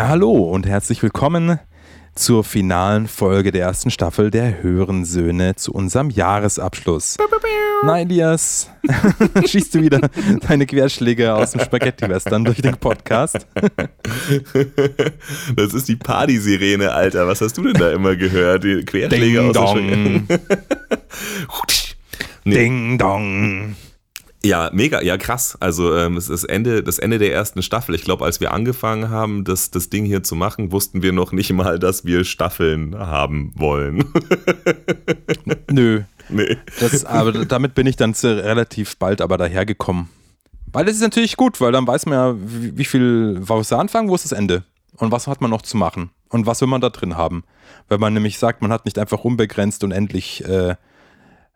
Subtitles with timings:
[0.00, 1.58] Ja, hallo und herzlich willkommen
[2.14, 7.18] zur finalen Folge der ersten Staffel der Höheren Söhne zu unserem Jahresabschluss.
[7.84, 8.70] Na, Elias,
[9.46, 10.00] schießt du wieder
[10.48, 13.46] deine Querschläge aus dem Spaghetti-Western durch den Podcast?
[15.54, 17.26] Das ist die Party-Sirene, Alter.
[17.26, 18.64] Was hast du denn da immer gehört?
[18.64, 20.26] Die Querschläge Ding aus dem
[22.44, 22.54] Nee.
[22.54, 23.76] Ding dong.
[24.42, 25.56] Ja, mega, ja krass.
[25.60, 27.94] Also ähm, es ist das Ende, das Ende der ersten Staffel.
[27.94, 31.32] Ich glaube, als wir angefangen haben, das, das Ding hier zu machen, wussten wir noch
[31.32, 34.04] nicht mal, dass wir Staffeln haben wollen.
[35.70, 36.56] Nö, nee.
[36.80, 40.08] das, aber damit bin ich dann relativ bald aber dahergekommen.
[40.72, 43.70] Weil das ist natürlich gut, weil dann weiß man ja, wie, wie viel, wo ist
[43.70, 44.64] der Anfang, wo ist das Ende?
[44.96, 46.10] Und was hat man noch zu machen?
[46.30, 47.44] Und was will man da drin haben?
[47.88, 50.76] Wenn man nämlich sagt, man hat nicht einfach unbegrenzt und endlich äh,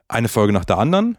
[0.08, 1.16] eine Folge nach der anderen,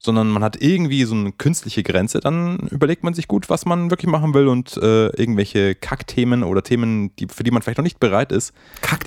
[0.00, 3.90] sondern man hat irgendwie so eine künstliche Grenze, dann überlegt man sich gut, was man
[3.90, 7.84] wirklich machen will und äh, irgendwelche Kackthemen oder Themen, die, für die man vielleicht noch
[7.84, 8.52] nicht bereit ist,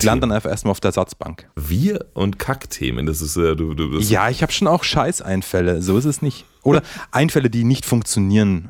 [0.02, 1.50] die landen dann einfach erstmal auf der Ersatzbank.
[1.56, 5.82] Wir und Kackthemen, das ist äh, du, du das Ja, ich habe schon auch Scheißeinfälle,
[5.82, 6.46] so ist es nicht.
[6.64, 6.82] Oder
[7.12, 8.70] Einfälle, die nicht funktionieren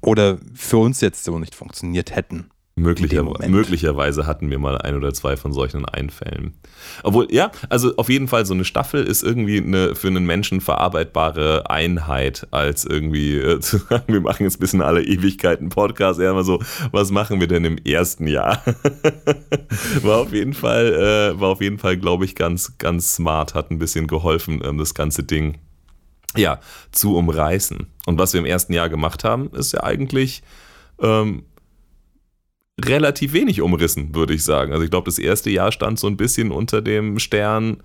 [0.00, 2.50] oder für uns jetzt so nicht funktioniert hätten.
[2.80, 6.54] Möglicher, möglicherweise hatten wir mal ein oder zwei von solchen Einfällen.
[7.02, 10.60] Obwohl, ja, also auf jeden Fall so eine Staffel ist irgendwie eine für einen Menschen
[10.60, 16.20] verarbeitbare Einheit, als irgendwie äh, zu sagen, wir machen jetzt bis in alle Ewigkeiten Podcast.
[16.20, 18.62] Eher mal so, was machen wir denn im ersten Jahr?
[20.02, 23.70] war auf jeden Fall, äh, war auf jeden Fall, glaube ich, ganz, ganz smart, hat
[23.70, 25.58] ein bisschen geholfen, ähm, das ganze Ding
[26.36, 26.60] ja,
[26.92, 27.86] zu umreißen.
[28.06, 30.42] Und was wir im ersten Jahr gemacht haben, ist ja eigentlich
[31.02, 31.44] ähm,
[32.86, 34.72] relativ wenig umrissen, würde ich sagen.
[34.72, 37.78] Also ich glaube, das erste Jahr stand so ein bisschen unter dem Stern,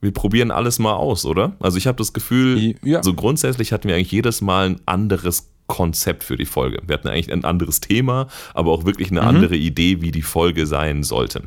[0.00, 1.52] wir probieren alles mal aus, oder?
[1.60, 3.02] Also ich habe das Gefühl, Ja.
[3.02, 6.80] so grundsätzlich hatten wir eigentlich jedes Mal ein anderes Konzept für die Folge.
[6.86, 9.28] Wir hatten eigentlich ein anderes Thema, aber auch wirklich eine Mhm.
[9.28, 11.44] andere Idee, wie die Folge sein sollte.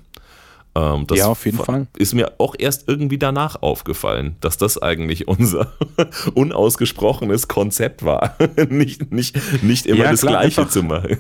[0.78, 1.88] Ähm, Ja, auf jeden fa- Fall.
[1.97, 5.72] Ist mir auch erst irgendwie danach aufgefallen, dass das eigentlich unser
[6.34, 8.36] unausgesprochenes Konzept war.
[8.69, 11.18] nicht, nicht, nicht immer Ja, das klar, Gleiche einfach- zu machen.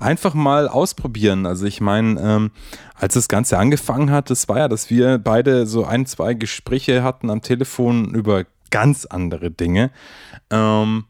[0.00, 1.46] Einfach mal ausprobieren.
[1.46, 2.50] Also ich meine, ähm,
[2.94, 7.02] als das Ganze angefangen hat, das war ja, dass wir beide so ein, zwei Gespräche
[7.02, 9.90] hatten am Telefon über ganz andere Dinge.
[10.50, 11.04] Ähm,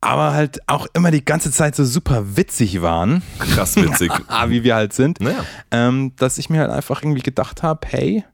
[0.00, 4.12] aber halt auch immer die ganze Zeit so super witzig waren, Krass witzig.
[4.28, 5.20] ah, wie wir halt sind.
[5.20, 5.44] Naja.
[5.70, 8.24] ähm, dass ich mir halt einfach irgendwie gedacht habe, hey,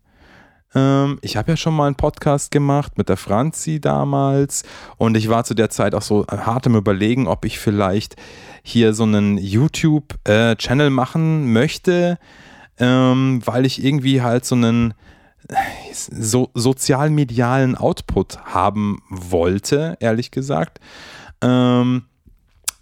[0.74, 4.64] ähm, ich habe ja schon mal einen Podcast gemacht mit der Franzi damals
[4.96, 8.16] und ich war zu der Zeit auch so hart im Überlegen, ob ich vielleicht
[8.62, 12.18] hier so einen YouTube-Channel machen möchte,
[12.78, 14.94] ähm, weil ich irgendwie halt so einen
[15.92, 20.78] so sozialmedialen Output haben wollte, ehrlich gesagt.
[21.42, 22.04] Ähm,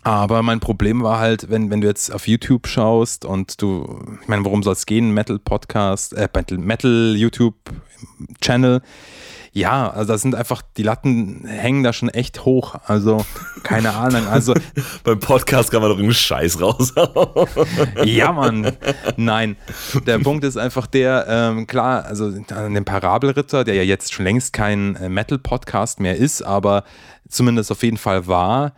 [0.03, 4.29] aber mein Problem war halt, wenn, wenn du jetzt auf YouTube schaust und du, ich
[4.29, 5.13] meine, worum soll es gehen?
[5.13, 8.81] Metal-Podcast, äh, Metal- Metal-YouTube-Channel.
[9.53, 12.77] Ja, also das sind einfach, die Latten hängen da schon echt hoch.
[12.87, 13.25] Also,
[13.65, 14.29] keine Ahnung.
[14.29, 14.55] Also,
[15.05, 17.49] Beim Podcast kann man doch einen Scheiß raushauen.
[18.05, 18.77] ja, Mann.
[19.17, 19.57] Nein.
[20.07, 24.25] Der Punkt ist einfach der, ähm, klar, also an dem Parabelritter, der ja jetzt schon
[24.25, 26.85] längst kein äh, Metal-Podcast mehr ist, aber
[27.29, 28.73] zumindest auf jeden Fall war,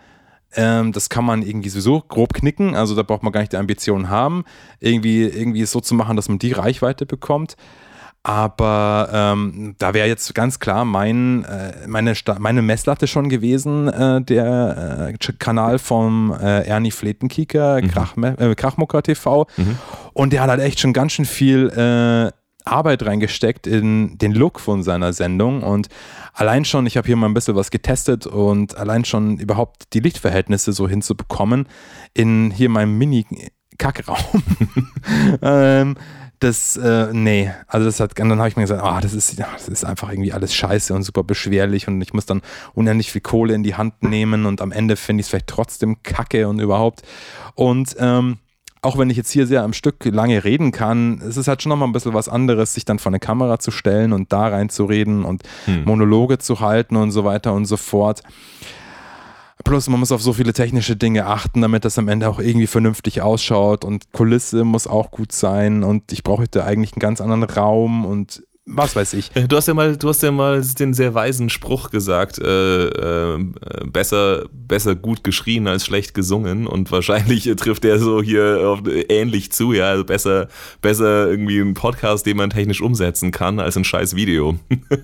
[0.54, 2.74] ähm, das kann man irgendwie sowieso grob knicken.
[2.74, 4.44] Also da braucht man gar nicht die Ambition haben,
[4.80, 7.56] irgendwie, irgendwie es so zu machen, dass man die Reichweite bekommt.
[8.24, 13.88] Aber ähm, da wäre jetzt ganz klar mein, äh, meine, Sta meine Messlatte schon gewesen,
[13.88, 19.46] äh, der äh, Kanal vom äh, Ernie Fletenkieker, Krachme- äh, Krachmucker TV.
[20.12, 22.30] Und der hat halt echt schon ganz schön viel äh,
[22.64, 25.64] Arbeit reingesteckt in den Look von seiner Sendung.
[25.64, 25.88] Und
[26.32, 30.00] allein schon, ich habe hier mal ein bisschen was getestet und allein schon überhaupt die
[30.00, 31.66] Lichtverhältnisse so hinzubekommen
[32.14, 34.42] in hier meinem Mini-Kackraum.
[35.42, 35.96] ähm,
[36.42, 39.68] das, äh, nee, also das hat, dann habe ich mir gesagt, ah, das ist, das
[39.68, 42.42] ist einfach irgendwie alles scheiße und super beschwerlich und ich muss dann
[42.74, 46.02] unendlich viel Kohle in die Hand nehmen und am Ende finde ich es vielleicht trotzdem
[46.02, 47.02] kacke und überhaupt.
[47.54, 48.38] Und ähm,
[48.80, 51.70] auch wenn ich jetzt hier sehr am Stück lange reden kann, es ist halt schon
[51.70, 55.24] nochmal ein bisschen was anderes, sich dann vor eine Kamera zu stellen und da reinzureden
[55.24, 55.42] und
[55.84, 58.22] Monologe zu halten und so weiter und so fort.
[59.64, 62.66] Plus, man muss auf so viele technische Dinge achten, damit das am Ende auch irgendwie
[62.66, 63.84] vernünftig ausschaut.
[63.84, 65.84] Und Kulisse muss auch gut sein.
[65.84, 68.04] Und ich brauche heute eigentlich einen ganz anderen Raum.
[68.04, 69.30] Und was weiß ich.
[69.30, 73.44] Du hast ja mal, du hast ja mal den sehr weisen Spruch gesagt, äh, äh,
[73.86, 79.50] besser, besser gut geschrien als schlecht gesungen und wahrscheinlich trifft der so hier auf, ähnlich
[79.50, 80.46] zu, ja, also besser,
[80.80, 84.56] besser irgendwie ein Podcast, den man technisch umsetzen kann, als ein scheiß Video.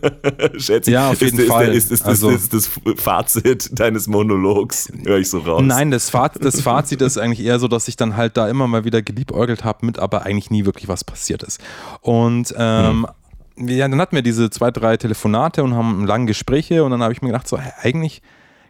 [0.56, 1.75] Schätze Ja, auf jeden ist, Fall.
[1.75, 5.62] Ist, ist, ist, also, ist, das Fazit deines Monologs, höre ich so raus.
[5.64, 8.69] Nein, das Fazit, das Fazit ist eigentlich eher so, dass ich dann halt da immer
[8.69, 11.60] mal wieder geliebäugelt habe mit, aber eigentlich nie wirklich was passiert ist.
[12.02, 13.06] Und ähm, hm
[13.66, 17.12] ja, dann hatten wir diese zwei, drei Telefonate und haben lange Gespräche und dann habe
[17.12, 18.22] ich mir gedacht, so, hey, eigentlich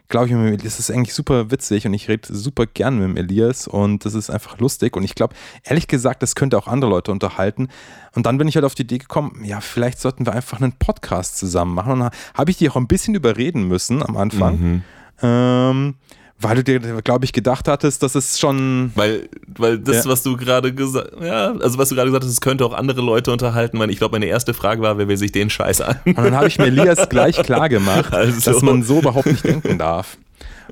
[0.09, 3.67] glaube ich das ist eigentlich super witzig und ich rede super gern mit dem Elias
[3.67, 7.11] und das ist einfach lustig und ich glaube, ehrlich gesagt, das könnte auch andere Leute
[7.11, 7.69] unterhalten.
[8.15, 10.73] Und dann bin ich halt auf die Idee gekommen, ja, vielleicht sollten wir einfach einen
[10.73, 14.59] Podcast zusammen machen und dann habe ich die auch ein bisschen überreden müssen am Anfang.
[14.59, 14.81] Mhm.
[15.21, 15.95] Ähm,
[16.41, 18.91] weil du dir, glaube ich, gedacht hattest, dass es schon.
[18.95, 19.27] Weil,
[19.57, 20.11] weil das, ja.
[20.11, 23.01] was du gerade gesagt ja, also was du gerade gesagt hast, es könnte auch andere
[23.01, 23.81] Leute unterhalten.
[23.89, 25.99] Ich glaube, meine erste Frage war, wer will sich den Scheiß an?
[26.05, 28.51] Und dann habe ich mir Elias gleich klar gemacht, also.
[28.51, 30.17] dass man so überhaupt nicht denken darf.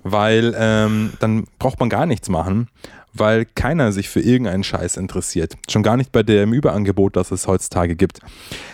[0.04, 2.68] Weil ähm, dann braucht man gar nichts machen
[3.20, 5.56] weil keiner sich für irgendeinen Scheiß interessiert.
[5.70, 8.20] Schon gar nicht bei dem Überangebot, das es heutzutage gibt.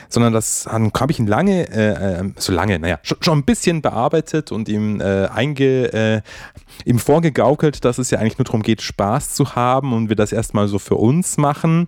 [0.10, 3.82] Sondern das habe ich ihn lange, äh, äh, so lange, naja, schon, schon ein bisschen
[3.82, 6.22] bearbeitet und ihm äh, einge, äh,
[6.86, 10.32] ihm vorgegaukelt, dass es ja eigentlich nur darum geht, Spaß zu haben und wir das
[10.32, 11.88] erstmal so für uns machen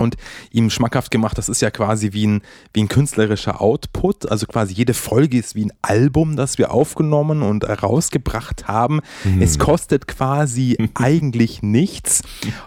[0.00, 0.16] und
[0.50, 2.42] ihm schmackhaft gemacht, das ist ja quasi wie ein,
[2.72, 4.30] wie ein künstlerischer Output.
[4.30, 9.00] Also quasi jede Folge ist wie ein Album, das wir aufgenommen und rausgebracht haben.
[9.24, 9.42] Mhm.
[9.42, 12.22] Es kostet quasi eigentlich nichts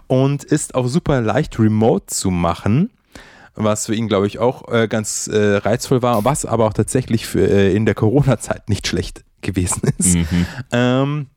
[0.07, 2.89] und ist auch super leicht remote zu machen.
[3.56, 7.25] Was für ihn, glaube ich, auch äh, ganz äh, reizvoll war, was aber auch tatsächlich
[7.25, 10.16] für, äh, in der Corona-Zeit nicht schlecht gewesen ist.
[10.16, 10.45] Mhm.
[10.72, 11.27] Ähm,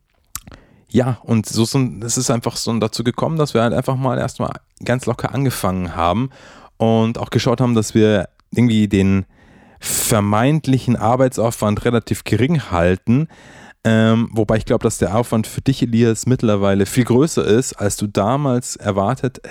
[0.95, 4.17] ja, und so, so es ist einfach so dazu gekommen, dass wir halt einfach mal
[4.17, 4.53] erstmal
[4.85, 6.31] ganz locker angefangen haben
[6.77, 9.27] und auch geschaut haben, dass wir irgendwie den
[9.81, 13.27] vermeintlichen Arbeitsaufwand relativ gering halten,
[13.87, 17.99] ähm, wobei ich glaube, dass der Aufwand für dich, Elias, mittlerweile viel größer ist, als
[17.99, 19.43] du damals erwartet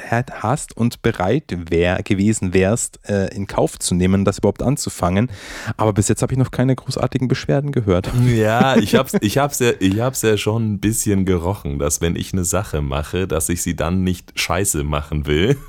[0.41, 5.29] hast und bereit wär, gewesen wärst, äh, in Kauf zu nehmen, das überhaupt anzufangen.
[5.77, 8.09] Aber bis jetzt habe ich noch keine großartigen Beschwerden gehört.
[8.33, 12.01] Ja, ich habe es ich hab's ja, ich hab's ja schon ein bisschen gerochen, dass
[12.01, 15.57] wenn ich eine Sache mache, dass ich sie dann nicht scheiße machen will.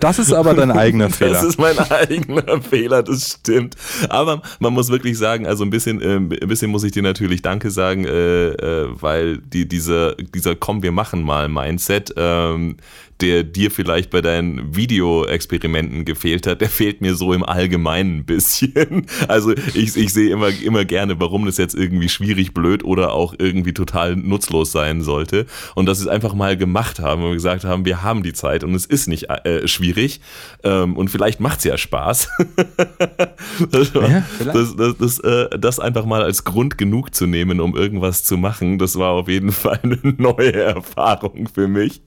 [0.00, 1.32] Das ist aber dein eigener Fehler.
[1.32, 3.76] Das ist mein eigener Fehler, das stimmt.
[4.08, 7.42] Aber man muss wirklich sagen, also ein bisschen, äh, ein bisschen muss ich dir natürlich
[7.42, 12.76] Danke sagen sagen, äh, äh, weil die, diese, dieser Komm, wir machen mal Mindset, ähm,
[13.22, 18.24] der dir vielleicht bei deinen Videoexperimenten gefehlt hat, der fehlt mir so im Allgemeinen ein
[18.24, 19.06] bisschen.
[19.28, 23.34] Also ich, ich sehe immer, immer gerne, warum das jetzt irgendwie schwierig, blöd oder auch
[23.38, 25.46] irgendwie total nutzlos sein sollte.
[25.74, 28.64] Und dass sie es einfach mal gemacht haben und gesagt haben, wir haben die Zeit
[28.64, 30.20] und es ist nicht äh, schwierig.
[30.64, 32.28] Ähm, und vielleicht macht es ja Spaß.
[33.70, 37.76] das, ja, das, das, das, äh, das einfach mal als Grund genug zu nehmen, um
[37.76, 42.02] irgendwas zu machen, das war auf jeden Fall eine neue Erfahrung für mich.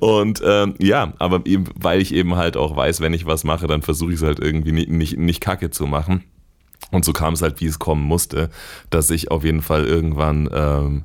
[0.00, 3.66] Und ähm, ja, aber eben, weil ich eben halt auch weiß, wenn ich was mache,
[3.66, 6.24] dann versuche ich es halt irgendwie nicht, nicht, nicht kacke zu machen.
[6.90, 8.50] Und so kam es halt, wie es kommen musste,
[8.90, 11.04] dass ich auf jeden Fall irgendwann ähm,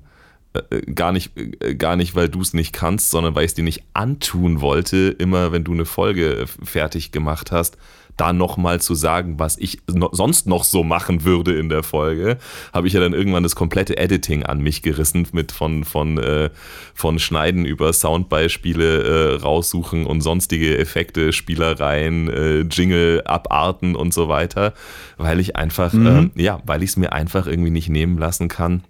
[0.53, 3.55] äh, gar nicht, äh, gar nicht, weil du es nicht kannst, sondern weil ich es
[3.55, 7.77] dir nicht antun wollte, immer wenn du eine Folge fertig gemacht hast,
[8.17, 12.37] da nochmal zu sagen, was ich no, sonst noch so machen würde in der Folge,
[12.73, 16.49] habe ich ja dann irgendwann das komplette Editing an mich gerissen mit von, von, äh,
[16.93, 24.27] von Schneiden über Soundbeispiele äh, raussuchen und sonstige Effekte, Spielereien, äh, Jingle, Abarten und so
[24.27, 24.73] weiter,
[25.17, 26.31] weil ich einfach, mhm.
[26.35, 28.83] äh, ja, weil ich es mir einfach irgendwie nicht nehmen lassen kann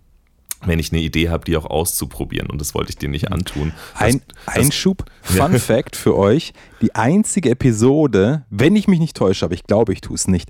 [0.65, 2.49] wenn ich eine Idee habe, die auch auszuprobieren.
[2.49, 3.73] Und das wollte ich dir nicht antun.
[3.93, 5.59] Das, Ein Einschub, Fun ja.
[5.59, 10.01] Fact für euch: Die einzige Episode, wenn ich mich nicht täusche, aber ich glaube, ich
[10.01, 10.49] tue es nicht,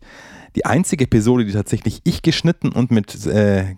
[0.56, 3.76] die einzige Episode, die tatsächlich ich geschnitten und mit äh,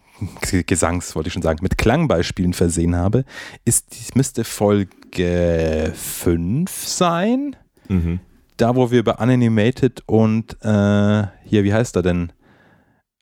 [0.66, 3.26] Gesangs, wollte ich schon sagen, mit Klangbeispielen versehen habe,
[3.66, 7.56] ist, die müsste Folge 5 sein.
[7.90, 8.20] Mhm.
[8.58, 12.32] Da, wo wir über Unanimated und äh, hier, wie heißt er denn?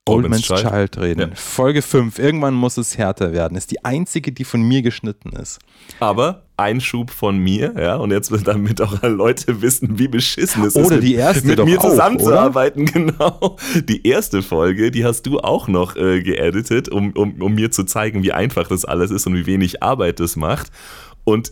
[0.08, 1.20] Old Man's Child, Child reden.
[1.20, 1.36] Ja.
[1.36, 2.20] Folge 5.
[2.20, 3.58] Irgendwann muss es härter werden.
[3.58, 5.60] Ist die einzige, die von mir geschnitten ist.
[6.00, 10.96] Aber Einschub von mir, ja, und jetzt damit auch Leute wissen, wie beschissen es oder
[10.96, 12.86] ist, die erste mit, mit mir zusammenzuarbeiten.
[12.98, 13.58] Genau.
[13.88, 17.84] Die erste Folge, die hast du auch noch äh, geeditet, um, um, um mir zu
[17.84, 20.72] zeigen, wie einfach das alles ist und wie wenig Arbeit das macht.
[21.26, 21.52] Und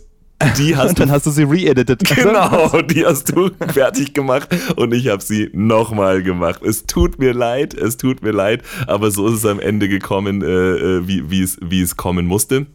[0.58, 2.02] die hast und dann du, hast du sie re-edited.
[2.16, 6.62] Genau, die hast du fertig gemacht und ich habe sie nochmal gemacht.
[6.62, 10.42] Es tut mir leid, es tut mir leid, aber so ist es am Ende gekommen,
[10.42, 12.66] äh, äh wie, wie, es, wie es kommen musste.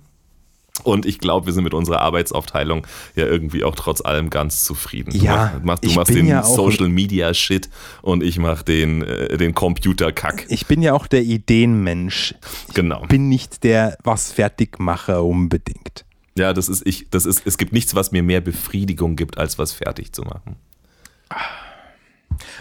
[0.83, 5.11] Und ich glaube, wir sind mit unserer Arbeitsaufteilung ja irgendwie auch trotz allem ganz zufrieden.
[5.13, 7.69] Ja, du machst, du machst den ja Social Media Shit
[8.01, 10.45] und ich mach den, äh, den Computerkack.
[10.49, 12.35] Ich bin ja auch der Ideenmensch.
[12.73, 13.01] Genau.
[13.03, 16.05] Ich bin nicht der was Fertigmacher unbedingt.
[16.37, 19.57] Ja, das ist ich, das ist, es gibt nichts, was mir mehr Befriedigung gibt, als
[19.59, 20.55] was fertig zu machen.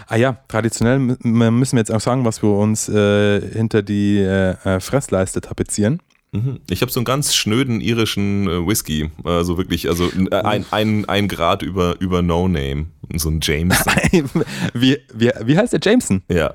[0.07, 4.17] Ah ja, traditionell mü- müssen wir jetzt auch sagen, was wir uns äh, hinter die
[4.19, 6.01] äh, äh, Fressleiste tapezieren.
[6.33, 6.59] Mhm.
[6.69, 11.05] Ich habe so einen ganz schnöden irischen äh, Whisky, also wirklich, also äh, ein, ein,
[11.09, 13.93] ein Grad über, über No Name, so ein Jameson.
[14.73, 16.21] wie, wie, wie heißt der Jameson?
[16.29, 16.53] ja.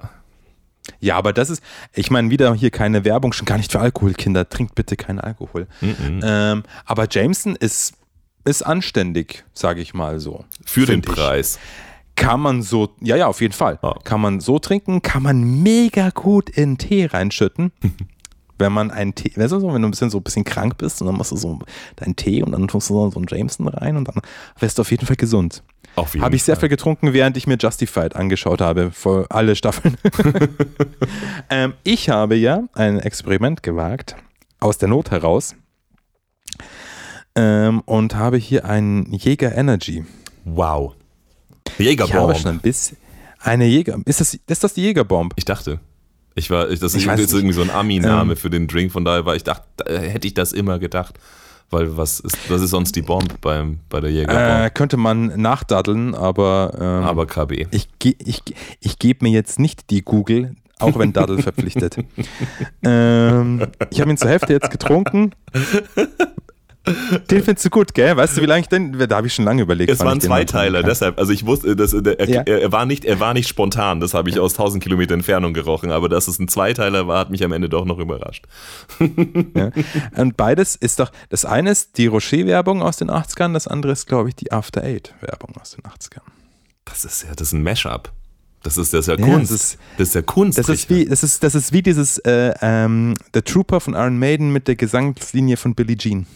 [1.06, 1.62] Ja, aber das ist,
[1.94, 4.48] ich meine, wieder hier keine Werbung, schon gar nicht für Alkohol, Kinder.
[4.48, 5.68] Trinkt bitte keinen Alkohol.
[5.80, 6.20] Mhm.
[6.24, 7.94] Ähm, aber Jameson ist,
[8.44, 10.44] ist anständig, sage ich mal so.
[10.64, 11.14] Für den Find ich.
[11.14, 11.58] Preis.
[12.16, 13.78] Kann man so, ja, ja, auf jeden Fall.
[13.84, 13.94] Ja.
[14.02, 17.70] Kann man so trinken, kann man mega gut in Tee reinschütten.
[18.58, 20.78] wenn man einen Tee, weißt du so, wenn du ein bisschen so ein bisschen krank
[20.78, 21.60] bist und dann machst du so
[21.96, 24.22] deinen Tee und dann tust du so, so einen Jameson rein und dann
[24.58, 25.62] wirst du auf jeden Fall gesund.
[25.96, 29.96] Habe ich sehr viel getrunken, während ich mir Justified angeschaut habe, vor alle Staffeln.
[31.50, 34.14] ähm, ich habe ja ein Experiment gewagt,
[34.60, 35.54] aus der Not heraus,
[37.34, 40.04] ähm, und habe hier einen Jäger Energy.
[40.44, 40.94] Wow.
[41.66, 42.36] Ich habe Jägerbomb.
[42.36, 42.96] schon ein bisschen.
[43.40, 43.98] Eine Jäger.
[44.06, 45.32] Ist das, ist das die Jägerbomb?
[45.36, 45.80] Ich dachte.
[46.34, 47.32] Ich war, ich, das Ich ist jetzt nicht.
[47.32, 48.36] irgendwie so ein Ami-Name Ähm.
[48.36, 51.18] für den Drink, von daher war ich dachte, da hätte ich das immer gedacht.
[51.70, 54.74] Weil was ist, was ist sonst die Bomb beim, bei der Äh, Jägerbomb?
[54.74, 57.66] könnte man nachdaddeln, aber, ähm, Aber KB.
[57.72, 58.42] ich, ich,
[58.80, 61.96] ich gebe mir jetzt nicht die Google, auch wenn Daddel verpflichtet.
[62.84, 65.32] ähm, ich habe ihn zur Hälfte jetzt getrunken.
[67.30, 68.16] Den findest du gut, gell?
[68.16, 68.96] Weißt du, wie lange ich den.
[69.08, 69.90] Da habe ich schon lange überlegt.
[69.90, 70.84] Es waren trinken kann.
[70.84, 71.18] deshalb.
[71.18, 72.42] Also ich wusste, dass, der, er, Ja.
[72.42, 75.90] er, war nicht, er war nicht spontan, das habe ich aus 1000 Kilometer Entfernung gerochen,
[75.90, 78.44] aber dass es ein Zweiteiler war, hat mich am Ende doch noch überrascht.
[79.54, 79.70] Ja.
[80.16, 81.10] Und beides ist doch.
[81.28, 84.82] Das eine ist die Rocher-Werbung aus den 80ern, das andere ist, glaube ich, die After
[84.82, 86.22] Eight-Werbung aus den 80ern.
[86.84, 88.12] Das ist ja, das ist ein Mashup.
[88.62, 89.52] Das ist, das ist ja Ja, Kunst.
[89.52, 90.58] das ist- das ist ja Kunst.
[90.58, 94.18] Das ist wie, das ist, das ist wie dieses äh, ähm, The Trooper von Iron
[94.18, 96.26] Maiden mit der Gesangslinie von Billie Jean.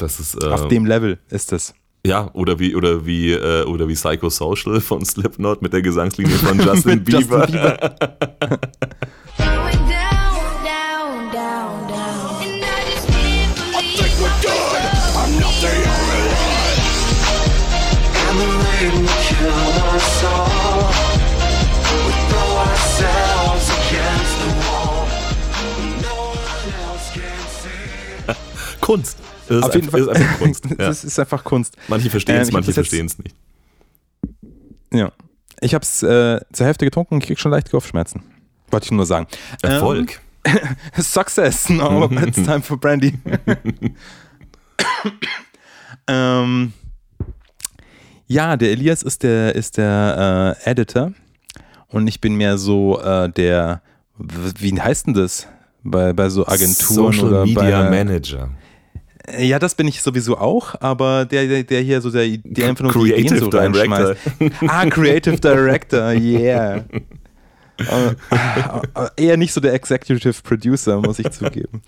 [0.00, 1.74] Das ist, Auf äh, dem Level ist das.
[2.04, 6.58] ja, oder wie, oder wie, äh, oder wie Psychosocial von Slipknot mit der Gesangslinie von
[6.64, 7.46] Justin Mit Justin Bieber.
[7.46, 7.96] Bieber.
[28.80, 29.18] Kunst.
[29.50, 30.00] Ist Auf jeden einfach, Fall.
[30.00, 30.64] Ist einfach Kunst.
[30.70, 30.76] Ja.
[30.76, 31.76] Das ist einfach Kunst.
[31.88, 33.34] Manche verstehen es, Ähm, manche verstehen es nicht.
[34.92, 35.12] Ja.
[35.60, 38.22] Ich habe es äh, zur Hälfte getrunken und krieg schon leicht Kopfschmerzen.
[38.70, 39.26] Wollte ich nur sagen.
[39.62, 40.20] Erfolg.
[40.44, 40.54] Ähm,
[40.98, 41.68] Success.
[41.68, 43.18] Now it's time for Brandy.
[46.06, 46.72] ähm,
[48.26, 51.12] ja, der Elias ist der, ist der äh, Editor
[51.88, 53.82] und ich bin mehr so äh, der,
[54.16, 55.48] wie heißt denn das?
[55.82, 58.50] Bei, bei so Agenturen Social oder Media bei, Manager.
[59.38, 62.92] Ja, das bin ich sowieso auch, aber der, der, hier so der, der einfach nur
[62.92, 64.16] die Creative Ideen so Director.
[64.16, 64.62] reinschmeißt.
[64.68, 66.84] Ah, Creative Director, yeah.
[67.80, 71.82] Äh, eher nicht so der Executive Producer, muss ich zugeben.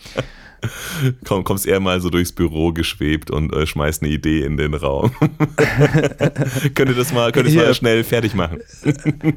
[1.24, 4.74] Komm, kommst eher mal so durchs Büro geschwebt und äh, schmeißt eine Idee in den
[4.74, 5.10] Raum.
[6.74, 8.60] könnt ihr das mal, könnt ihr das mal schnell fertig machen?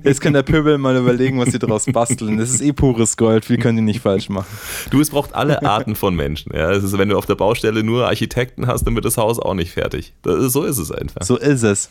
[0.04, 2.38] Jetzt kann der Pöbel mal überlegen, was sie daraus basteln.
[2.38, 4.56] Das ist eh pures Gold, viel können die nicht falsch machen.
[4.92, 6.56] Du, es braucht alle Arten von Menschen.
[6.56, 9.40] Ja, es ist, wenn du auf der Baustelle nur Architekten hast, dann wird das Haus
[9.40, 10.14] auch nicht fertig.
[10.22, 11.24] Das so ist es einfach.
[11.24, 11.90] So ist es.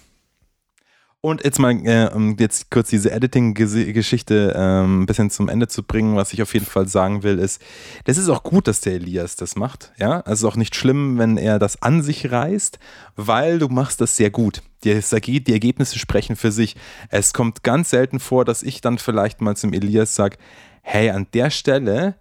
[1.25, 5.83] Und jetzt mal, äh, um jetzt kurz diese Editing-Geschichte ähm, ein bisschen zum Ende zu
[5.83, 7.63] bringen, was ich auf jeden Fall sagen will, ist,
[8.05, 9.95] das ist auch gut, dass der Elias das macht.
[9.97, 12.79] Ja, es ist auch nicht schlimm, wenn er das an sich reißt,
[13.17, 14.61] weil du machst das sehr gut.
[14.85, 15.01] Die,
[15.43, 16.77] die Ergebnisse sprechen für sich.
[17.09, 20.37] Es kommt ganz selten vor, dass ich dann vielleicht mal zum Elias sage,
[20.83, 22.17] hey, an der Stelle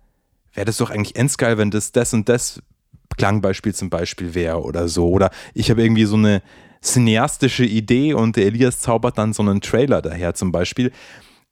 [0.54, 2.62] wäre das doch eigentlich endgeil, wenn das das und das
[3.18, 5.10] Klangbeispiel zum Beispiel wäre oder so.
[5.10, 6.42] Oder ich habe irgendwie so eine
[6.84, 10.92] cineastische Idee und der Elias zaubert dann so einen Trailer daher zum Beispiel.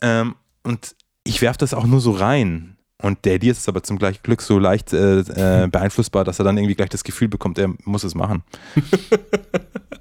[0.02, 2.78] Ähm, und ich werfe das auch nur so rein.
[3.02, 6.46] Und der Elias ist aber zum gleichen Glück so leicht äh, äh, beeinflussbar, dass er
[6.46, 8.44] dann irgendwie gleich das Gefühl bekommt, er muss es machen.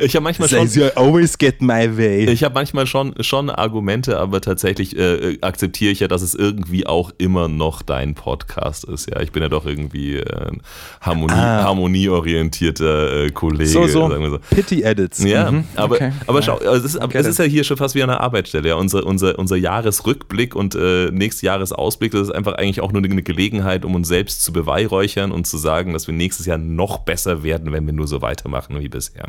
[0.00, 0.66] Ich habe manchmal schon.
[0.68, 2.24] You always get my way.
[2.30, 6.86] Ich habe manchmal schon, schon Argumente, aber tatsächlich äh, akzeptiere ich ja, dass es irgendwie
[6.86, 9.10] auch immer noch dein Podcast ist.
[9.10, 10.62] Ja, ich bin ja doch irgendwie äh, ein
[11.00, 11.64] Harmonie, Ah.
[11.64, 13.66] harmonieorientierter äh, Kollege.
[13.70, 14.08] so, so.
[14.08, 14.38] sagen wir so.
[14.50, 15.22] Pity Edits.
[15.24, 16.12] Ja, Mhm, aber, okay.
[16.26, 18.68] aber schau, also es, ist, Get es ist ja hier schon fast wie eine Arbeitsstelle.
[18.68, 18.74] Ja.
[18.76, 23.22] Unser, unser, unser Jahresrückblick und äh, nächstes Jahresausblick, das ist einfach eigentlich auch nur eine
[23.22, 27.42] Gelegenheit, um uns selbst zu beweihräuchern und zu sagen, dass wir nächstes Jahr noch besser
[27.42, 29.28] werden, wenn wir nur so weitermachen wie bisher.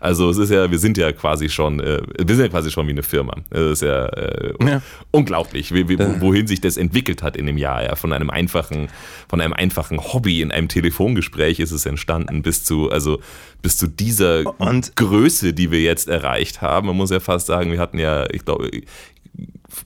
[0.00, 2.86] Also es ist ja, wir sind ja quasi schon, äh, wir sind ja quasi schon
[2.86, 3.36] wie eine Firma.
[3.50, 4.82] Das ist ja, äh, Ja.
[5.10, 7.82] unglaublich, wie, wie, wohin sich das entwickelt hat in dem Jahr.
[7.82, 7.96] Ja.
[7.96, 8.88] Von einem einfachen,
[9.28, 13.20] von einem einfachen Hobby in einem Telefongespräch ist es entstanden bis zu, also
[13.62, 16.86] bis zu dieser Und- Größe, die wir jetzt erreicht haben.
[16.88, 18.70] Man muss ja fast sagen, wir hatten ja, ich glaube,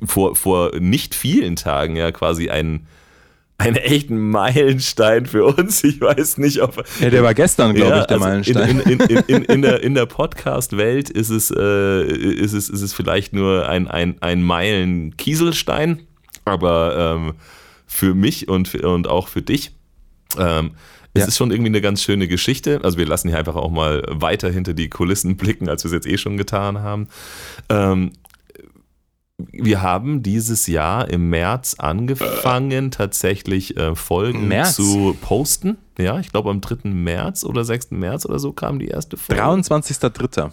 [0.05, 2.87] vor, vor nicht vielen Tagen ja quasi einen,
[3.61, 5.83] einen echten Meilenstein für uns.
[5.83, 6.85] Ich weiß nicht, ob.
[7.01, 8.81] Ja, der war gestern, glaube Ja, ich, der also Meilenstein.
[8.81, 12.93] In, in, in, in, der, in der Podcast-Welt ist es, äh, ist, es, ist es
[12.95, 16.01] vielleicht nur ein, ein, ein Meilen-Kieselstein,
[16.45, 17.35] aber ähm,
[17.87, 19.73] für mich und, für, und auch für dich.
[20.39, 20.73] Ähm,
[21.15, 21.29] es Ja.
[21.29, 22.81] ist schon irgendwie eine ganz schöne Geschichte.
[22.85, 25.95] Also wir lassen hier einfach auch mal weiter hinter die Kulissen blicken, als wir es
[25.95, 27.09] jetzt eh schon getan haben.
[27.71, 28.13] Ähm,
[29.39, 34.75] wir haben dieses Jahr im März angefangen, tatsächlich äh, Folgen März?
[34.75, 35.79] zu posten.
[35.97, 36.89] Ja, ich glaube am 3.
[36.91, 37.93] März oder 6.
[37.93, 39.41] März oder so kam die erste Folge.
[39.43, 40.45] 23.3.
[40.47, 40.51] Nee,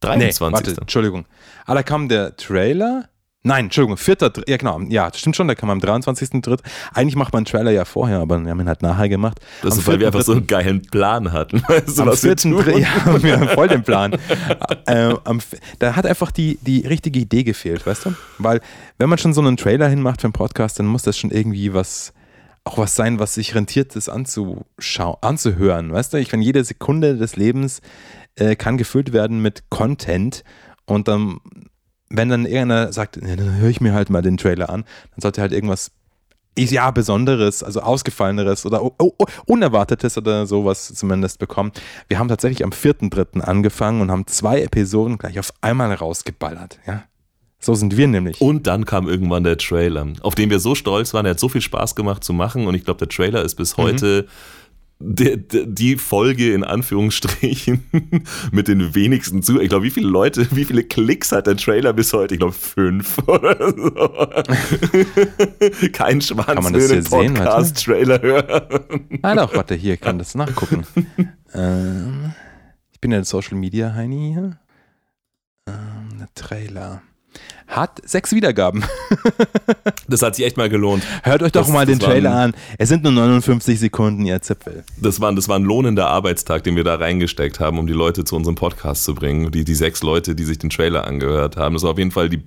[0.00, 0.40] 23.
[0.52, 1.24] warte, Entschuldigung.
[1.66, 3.08] Ah, da kam der Trailer.
[3.44, 4.16] Nein, Entschuldigung, 4.
[4.48, 4.80] Ja, genau.
[4.88, 6.58] Ja, stimmt schon, der kam am 23.3.
[6.92, 9.38] Eigentlich macht man einen Trailer ja vorher, aber wir haben ihn halt nachher gemacht.
[9.62, 10.36] das Am ist, weil wir einfach so 4.3.
[10.38, 11.62] einen geilen Plan hatten.
[11.68, 12.36] Weißt du, am was wir 4.
[12.36, 12.64] tun?
[12.64, 14.12] Dr- ja, wir haben voll den Plan.
[14.86, 18.14] äh, am, f- da hat einfach die, die richtige Idee gefehlt, weißt du?
[18.38, 18.60] Weil,
[18.98, 21.72] wenn man schon so einen Trailer hinmacht für einen Podcast, dann muss das schon irgendwie
[21.72, 22.12] was,
[22.64, 26.16] auch was sein, was sich rentiert, das anzuschauen, anzuhören, weißt du?
[26.18, 27.82] Ich finde, jede Sekunde des Lebens
[28.34, 30.42] äh, kann gefüllt werden mit Content
[30.86, 31.38] und dann,
[32.10, 35.20] wenn dann irgendeiner sagt, ja, dann höre ich mir halt mal den Trailer an, dann
[35.20, 35.90] sollte halt irgendwas
[36.56, 39.12] ja Besonderes, also Ausgefalleneres oder u- u-
[39.46, 41.70] Unerwartetes oder sowas zumindest bekommen.
[42.08, 43.40] Wir haben tatsächlich am 4.3.
[43.42, 46.80] angefangen und haben zwei Episoden gleich auf einmal rausgeballert.
[46.84, 47.04] Ja?
[47.60, 48.40] So sind wir nämlich.
[48.40, 51.24] Und dann kam irgendwann der Trailer, auf den wir so stolz waren.
[51.24, 52.66] Der hat so viel Spaß gemacht zu machen.
[52.66, 54.26] Und ich glaube, der Trailer ist bis heute
[55.00, 57.84] die, die- Folge in Anführungsstrichen
[58.52, 59.60] mit den wenigsten zu.
[59.60, 62.34] Ich glaube, wie viele Leute, wie viele Klicks hat der Trailer bis heute?
[62.34, 64.00] Ich glaube, fünf oder so.
[65.92, 67.18] Kein Schwanz man will das hier?
[67.32, 69.20] Podcast-Trailer hören.
[69.22, 70.84] Ah doch, warte, hier kann das nachgucken.
[71.54, 72.32] ähm,
[72.92, 74.58] ich bin ja Social Media Heini hier.
[75.68, 77.02] Ähm, Trailer.
[77.68, 78.84] Hat sechs Wiedergaben.
[80.10, 81.02] Das hat sich echt mal gelohnt.
[81.22, 82.54] Hört euch doch Das- mal den Trailer ein- an.
[82.78, 84.82] Es sind nur 59 Sekunden, ihr Zipfel.
[84.96, 88.24] Das war, das war ein lohnender Arbeitstag, den wir da reingesteckt haben, um die Leute
[88.24, 89.50] zu unserem Podcast zu bringen.
[89.50, 91.74] Die, die sechs Leute, die sich den Trailer angehört haben.
[91.74, 92.42] Das war auf jeden Fall die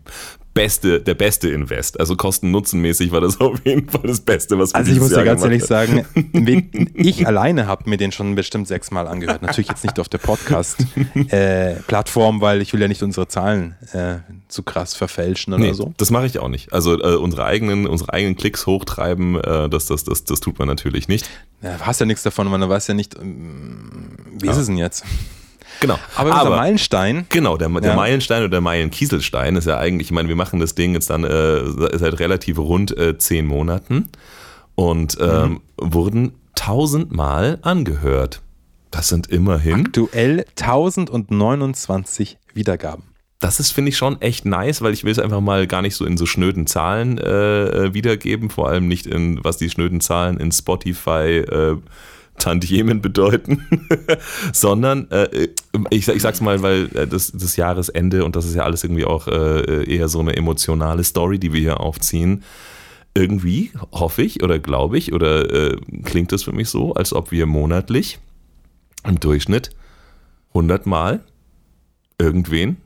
[0.53, 1.99] beste, der beste Invest.
[1.99, 5.15] Also kosten-nutzenmäßig war das auf jeden Fall das Beste, was wir Also ich muss dir
[5.17, 6.05] Jahr ganz ehrlich sagen,
[6.93, 9.41] ich alleine habe mir den schon bestimmt sechsmal angehört.
[9.41, 14.63] Natürlich jetzt nicht auf der Podcast-Plattform, weil ich will ja nicht unsere Zahlen äh, zu
[14.63, 15.93] krass verfälschen oder Nee, so.
[15.97, 16.73] das mache ich auch nicht.
[16.73, 20.67] Also äh, unsere eigenen, unsere eigenen Klicks hochtreiben, äh, das, das, das, das tut man
[20.67, 21.29] natürlich nicht.
[21.61, 24.09] Ja, du hast ja nichts davon, weil du weißt ja nicht, ähm,
[24.39, 25.05] wie ist es denn jetzt?
[25.81, 25.99] Genau.
[26.15, 27.95] Aber, unser Meilenstein, Genau, der, der Ja.
[27.97, 31.25] Meilenstein oder der Meilenkieselstein ist ja eigentlich, ich meine, wir machen das Ding jetzt dann
[31.25, 34.07] äh, seit relativ rund äh, zehn Monaten
[34.75, 38.41] und ähm, wurden tausendmal angehört.
[38.91, 43.03] Das sind immerhin, aktuell 1029 Wiedergaben.
[43.39, 45.95] das ist, finde ich, schon echt nice, weil ich will es einfach mal gar nicht
[45.95, 49.99] so in so schnöden Zahlen äh, äh, wiedergeben, vor allem nicht in, was die schnöden
[50.01, 51.77] Zahlen in Spotify äh,
[52.37, 53.67] Tantiemen bedeuten,
[54.53, 55.49] sondern äh,
[55.89, 59.05] ich, ich sag's mal, weil äh, das, das Jahresende und das ist ja alles irgendwie
[59.05, 62.43] auch äh, eher so eine emotionale Story, die wir hier aufziehen.
[63.13, 67.31] Irgendwie hoffe ich oder glaube ich oder äh, klingt es für mich so, als ob
[67.31, 68.19] wir monatlich
[69.03, 69.71] im Durchschnitt
[70.49, 71.21] 100 Mal
[72.17, 72.77] irgendwen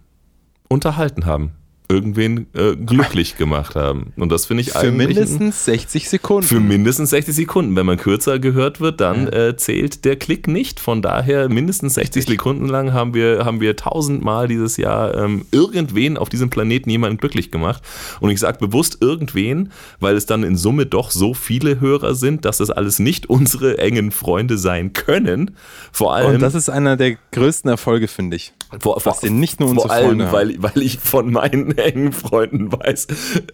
[0.68, 1.52] unterhalten haben,
[1.90, 4.14] irgendwen äh, glücklich gemacht haben.
[4.18, 6.48] Und das finde ich Für eigentlich ein- mindestens 60 Sekunden.
[6.48, 7.76] für mindestens 60 Sekunden.
[7.76, 10.80] Wenn man kürzer gehört wird, dann äh, zählt der Klick nicht.
[10.80, 16.18] Von daher mindestens 60 Sekunden lang haben wir, haben wir tausendmal dieses Jahr ähm, irgendwen
[16.18, 17.84] auf diesem Planeten jemanden glücklich gemacht.
[18.20, 22.46] Und ich sage bewusst irgendwen, weil es dann in Summe doch so viele Hörer sind,
[22.46, 25.52] dass das alles nicht unsere engen Freunde sein können.
[25.92, 26.36] Vor allem.
[26.36, 28.54] Und das ist einer der größten Erfolge, finde ich.
[28.80, 32.12] Vor, Was denn nicht nur unsere vor allem, Freunde weil, weil ich von meinen engen
[32.12, 33.08] Freunden weiß,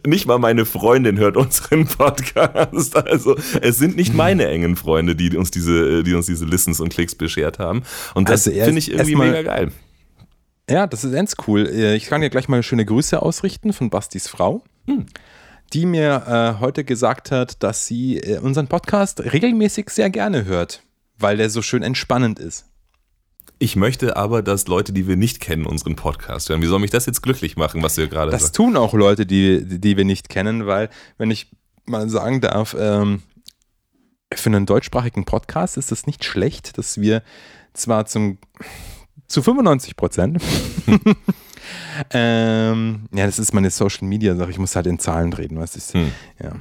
[0.05, 2.95] nicht mal meine Freundin hört unseren Podcast.
[2.95, 6.89] Also es sind nicht meine engen Freunde, die uns diese, die uns diese Listens und
[6.89, 7.83] Klicks beschert haben.
[8.13, 9.71] Und das Also finde ich irgendwie mega geil.
[10.69, 11.67] Ja, das ist ganz cool.
[11.67, 14.63] Äh, Ich kann dir gleich mal schöne Grüße ausrichten von Bastis Frau,
[15.73, 16.23] die mir
[16.57, 20.83] äh, heute gesagt hat, dass sie äh, unseren Podcast regelmäßig sehr gerne hört,
[21.19, 22.65] weil der so schön entspannend ist.
[23.61, 26.63] Ich möchte aber, dass Leute, die wir nicht kennen, unseren Podcast hören.
[26.63, 29.63] Wie soll mich das jetzt glücklich machen, was du gerade Das tun auch Leute, die,
[29.63, 31.51] die wir nicht kennen, weil, wenn ich
[31.85, 33.21] mal sagen darf, ähm,
[34.33, 37.21] für einen deutschsprachigen Podcast ist es nicht schlecht, dass wir
[37.73, 38.39] zwar zum
[39.27, 40.41] zu 95 Prozent
[42.09, 44.49] ähm, ja, das ist meine Social Media Sache.
[44.49, 45.93] Ich muss halt in Zahlen reden, was ist.
[45.93, 46.11] Hm.
[46.41, 46.53] Ja.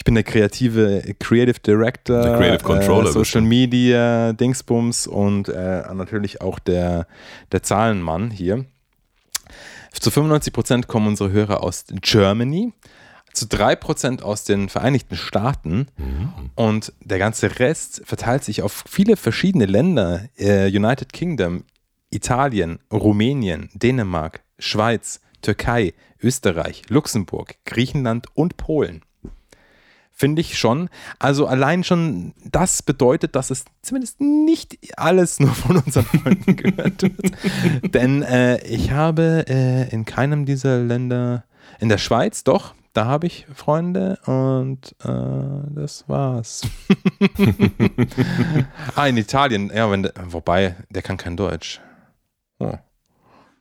[0.00, 3.18] Ich bin der kreative Creative Director, Der Creative Controller äh, bist du.
[3.18, 7.06] Social Media, Dingsbums und äh, natürlich auch der,
[7.52, 8.64] der Zahlenmann hier.
[9.92, 12.72] Zu 95% kommen unsere Hörer aus Germany,
[13.34, 15.88] zu 3% aus den Vereinigten Staaten
[16.54, 20.30] und der ganze Rest verteilt sich auf viele verschiedene Länder.
[20.38, 21.64] Äh, United Kingdom,
[22.08, 29.02] Italien, Rumänien, Dänemark, Schweiz, Türkei, Österreich, Luxemburg, Griechenland und Polen.
[30.20, 30.90] Finde ich schon.
[31.18, 37.02] Also allein schon das bedeutet, dass es zumindest nicht alles nur von unseren Freunden gehört
[37.02, 37.94] wird.
[37.94, 41.44] Denn äh, ich habe äh, in keinem dieser Länder,
[41.78, 46.68] in der Schweiz doch, da habe ich Freunde und äh, das war's.
[48.94, 51.80] ah, in Italien, ja, wenn der, wobei, der kann kein Deutsch.
[52.58, 52.76] Oh.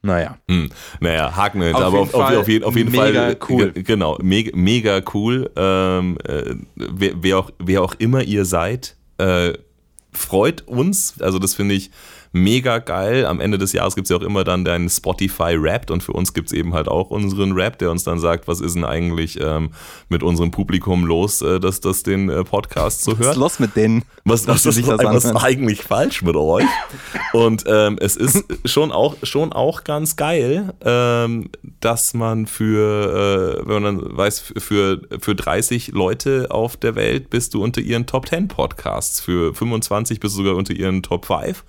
[0.02, 0.38] Naja.
[0.50, 0.70] Hm.
[1.02, 3.38] Naja, Haken Auf aber auf, auf, Fall auf, jeden, auf jeden mega Fall.
[3.50, 3.72] cool.
[3.72, 5.52] ge- Genau, mega, mega cool.
[5.58, 9.54] Ähm, äh, wer, wer, auch, wer auch immer ihr seid, äh,
[10.14, 11.16] freut uns.
[11.20, 11.92] Also, das finde ich
[12.32, 13.26] mega geil.
[13.26, 16.14] Am Ende des Jahres gibt es ja auch immer dann deinen Spotify Wrapped und für
[16.14, 18.86] uns gibt es eben halt auch unseren Rap, der uns dann sagt, was ist denn
[18.86, 19.72] eigentlich ähm,
[20.10, 23.38] mit unserem Publikum los, äh, dass das den äh, Podcast so Was ist hört.
[23.38, 24.04] los mit denen?
[24.26, 26.66] Was, was, sich das was ist eigentlich falsch mit euch?
[27.34, 33.68] Und ähm, es ist schon auch, schon auch ganz geil, ähm, dass man für, äh,
[33.68, 38.06] wenn man dann weiß, für, für 30 Leute auf der Welt bist du unter ihren
[38.06, 41.64] Top 10 Podcasts, für 25 bist du sogar unter ihren Top 5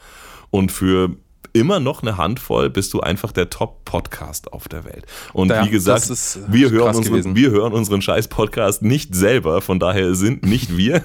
[0.51, 1.17] und für
[1.53, 5.07] immer noch eine Handvoll bist du einfach der Top-Podcast auf der Welt.
[5.33, 6.15] Und Ja, wie gesagt, äh,
[6.49, 11.03] wir, hören unseren, wir hören unseren Scheiß-Podcast nicht selber, von daher sind nicht wir.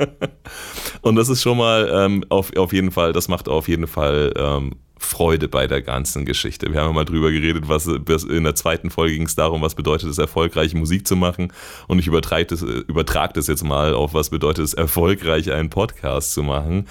[1.02, 4.32] Und das ist schon mal ähm, auf, auf jeden Fall, das macht auf jeden Fall
[4.36, 6.72] ähm, Freude bei der ganzen Geschichte.
[6.72, 9.74] Wir haben ja mal drüber geredet, was in der zweiten Folge ging es darum, was
[9.74, 11.52] bedeutet es, erfolgreiche Musik zu machen.
[11.88, 16.32] Und ich übertrage das, übertrag das jetzt mal auf, was bedeutet es, erfolgreich einen Podcast
[16.32, 16.86] zu machen.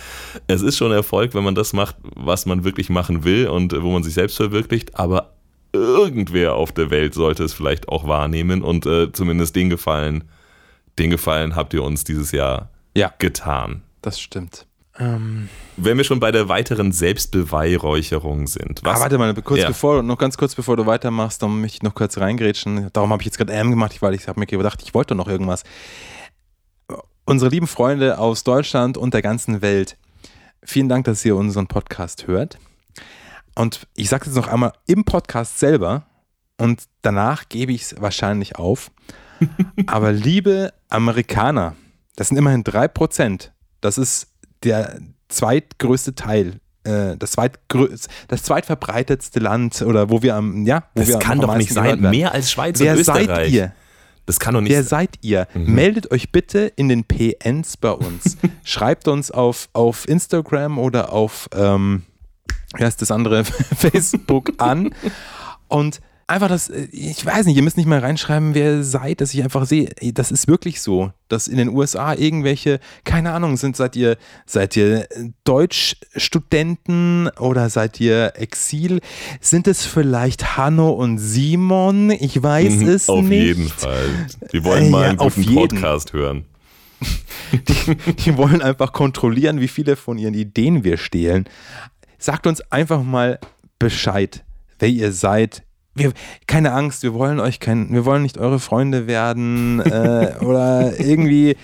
[0.47, 3.91] Es ist schon Erfolg, wenn man das macht, was man wirklich machen will und wo
[3.91, 5.33] man sich selbst verwirklicht, aber
[5.73, 10.25] irgendwer auf der Welt sollte es vielleicht auch wahrnehmen und äh, zumindest den Gefallen,
[10.99, 13.81] den Gefallen habt ihr uns dieses Jahr Ja, getan.
[14.01, 14.65] das stimmt.
[14.99, 15.47] Ähm,
[15.83, 18.81] Wenn wir schon bei der weiteren Selbstbeweihräucherung sind.
[18.83, 19.67] Was, ah, warte mal, kurz Ja.
[19.67, 22.89] bevor, noch ganz kurz bevor du weitermachst, dann möchte ich noch kurz reingrätschen.
[22.93, 25.27] Darum habe ich jetzt gerade M gemacht, weil ich habe mir gedacht, ich wollte noch
[25.27, 25.63] irgendwas.
[27.25, 29.97] Unsere lieben Freunde aus Deutschland und der ganzen Welt,
[30.63, 32.59] vielen Dank, dass ihr unseren Podcast hört.
[33.55, 36.05] Und ich sage jetzt noch einmal im Podcast selber
[36.57, 38.91] und danach gebe ich es wahrscheinlich auf.
[39.87, 41.75] Aber liebe Amerikaner,
[42.15, 43.49] das sind immerhin 3%.
[43.81, 44.27] Das ist
[44.63, 44.99] der
[45.31, 47.89] zweitgrößte Teil, äh, das, zweitgrö
[48.27, 51.73] das zweitverbreitetste Land oder wo wir am, ja, wo das wir kann am doch nicht
[51.73, 51.99] sein.
[52.01, 53.27] Mehr als Schweiz Wer und Österreich.
[53.27, 53.73] seid ihr?
[54.25, 55.07] Das kann doch nicht Wer sein.
[55.07, 55.47] seid ihr?
[55.53, 55.73] Mhm.
[55.73, 58.37] Meldet euch bitte in den PNs bei uns.
[58.63, 62.03] Schreibt uns auf, auf Instagram oder auf, ähm,
[62.75, 64.93] wie heißt das andere, Facebook an.
[65.67, 69.21] Und einfach das, äh, ich weiß nicht, ihr müsst nicht mal reinschreiben, wer ihr seid,
[69.21, 73.57] dass ich einfach sehe, das ist wirklich so, dass in den USA irgendwelche, keine Ahnung,
[73.57, 75.07] sind, seid ihr, seid ihr
[75.43, 79.01] Deutschstudenten oder seid ihr Exil?
[79.39, 82.11] Sind es vielleicht Hanno und Simon?
[82.11, 83.43] Ich weiß Mhm, es Auf nicht.
[83.43, 84.09] jeden Fall.
[84.51, 85.53] Wir wollen Äh, mal ja, einen auf guten.
[85.55, 86.45] Podcast hören.
[88.25, 91.45] Die wollen einfach kontrollieren, wie viele von ihren Ideen wir stehlen.
[92.19, 93.39] Sagt uns einfach mal
[93.79, 94.43] Bescheid,
[94.79, 95.63] wer ihr seid.
[95.93, 96.13] Wir,
[96.47, 101.57] keine Angst, wir wollen euch kein, wir wollen nicht eure Freunde werden äh, oder irgendwie,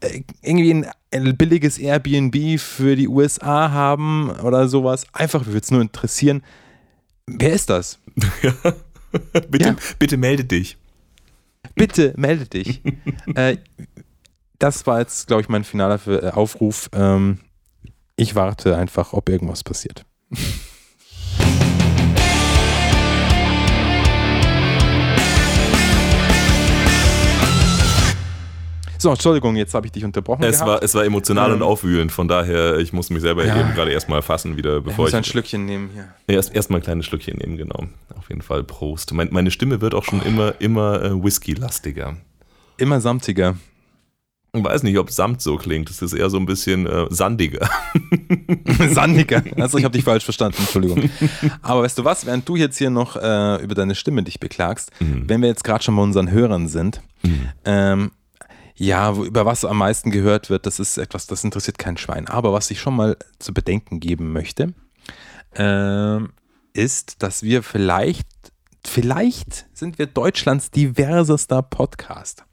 [0.00, 5.06] äh, irgendwie ein, billiges Airbnb für die USA haben oder sowas.
[5.12, 6.42] Einfach, wir würde es nur interessieren.
[7.26, 8.00] Wer ist das?
[9.50, 9.76] bitte, Ja.
[9.98, 10.76] bitte melde dich.
[11.74, 12.82] Bitte melde dich.
[13.34, 13.58] äh,
[14.58, 16.90] das war jetzt, glaube ich, mein finaler äh, Aufruf.
[16.92, 17.38] Ähm,
[18.16, 20.04] ich warte einfach, ob irgendwas passiert.
[28.98, 30.42] So, Entschuldigung, jetzt habe ich dich unterbrochen.
[30.42, 30.68] Es gehabt.
[30.70, 31.62] war, es war emotional und Ähm.
[31.62, 33.58] aufwühlend, von daher, ich muss mich selber Ja.
[33.60, 35.16] eben gerade erstmal fassen, wieder, ich bevor muss ich.
[35.16, 36.08] ein Schlückchen nehmen hier.
[36.26, 37.84] Erst, erst mal ein kleines Schlückchen nehmen, genau.
[38.16, 39.12] Auf jeden Fall Prost.
[39.14, 42.16] Mein, meine Stimme wird auch schon immer, immer äh, Whisky-lastiger.
[42.76, 43.56] Immer samtiger.
[44.54, 45.90] Ich weiß nicht, ob Samt so klingt.
[45.90, 47.68] Es ist eher so ein bisschen äh, sandiger.
[48.90, 49.42] Sandiger.
[49.56, 51.10] Also ich habe dich falsch verstanden, Entschuldigung.
[51.62, 54.90] Aber weißt du was, während du jetzt hier noch äh, über deine Stimme dich beklagst,
[55.00, 57.02] wenn wir jetzt gerade schon bei unseren Hörern sind,
[57.64, 58.10] ähm,
[58.78, 62.28] ja, über was am meisten gehört wird, das ist etwas, das interessiert kein Schwein.
[62.28, 64.72] Aber was ich schon mal zu bedenken geben möchte,
[65.56, 66.32] ähm,
[66.74, 68.28] ist, dass wir vielleicht,
[68.86, 72.44] vielleicht sind wir Deutschlands diversester Podcast.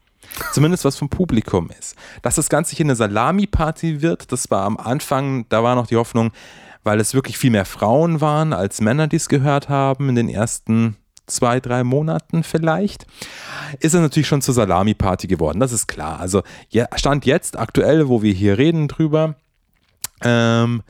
[0.52, 1.96] Zumindest was vom Publikum ist.
[2.24, 5.96] Dass das Ganze hier eine Salami-Party wird, das war am Anfang, da war noch die
[5.96, 6.32] Hoffnung,
[6.84, 10.30] weil es wirklich viel mehr Frauen waren als Männer, die es gehört haben in den
[10.30, 13.06] ersten zwei, drei Monaten vielleicht,
[13.80, 15.60] ist es natürlich schon zur Salami-Party geworden.
[15.60, 16.20] Das ist klar.
[16.20, 16.44] Also
[16.96, 19.36] Stand jetzt, aktuell, wo wir hier reden drüber,
[20.22, 20.84] ähm,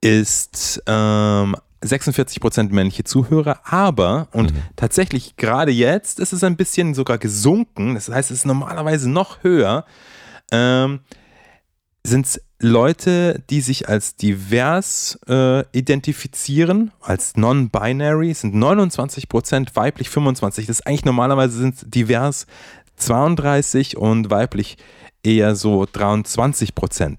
[0.00, 7.18] ist ähm, 46% männliche Zuhörer, aber, und tatsächlich gerade jetzt ist es ein bisschen sogar
[7.18, 9.84] gesunken, das heißt, es ist normalerweise noch höher,
[10.50, 11.00] ähm,
[12.02, 20.40] sind es Leute, die sich als divers äh, identifizieren, als non-binary, sind 29%, weiblich 25%.
[20.40, 22.46] Das ist eigentlich normalerweise sind divers
[22.96, 24.78] 32 und weiblich
[25.22, 27.18] eher so 23%.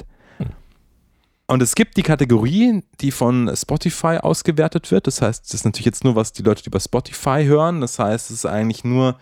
[1.50, 5.08] Und es gibt die Kategorie, die von Spotify ausgewertet wird.
[5.08, 7.80] Das heißt, das ist natürlich jetzt nur, was die Leute über Spotify hören.
[7.80, 9.18] Das heißt, es ist eigentlich nur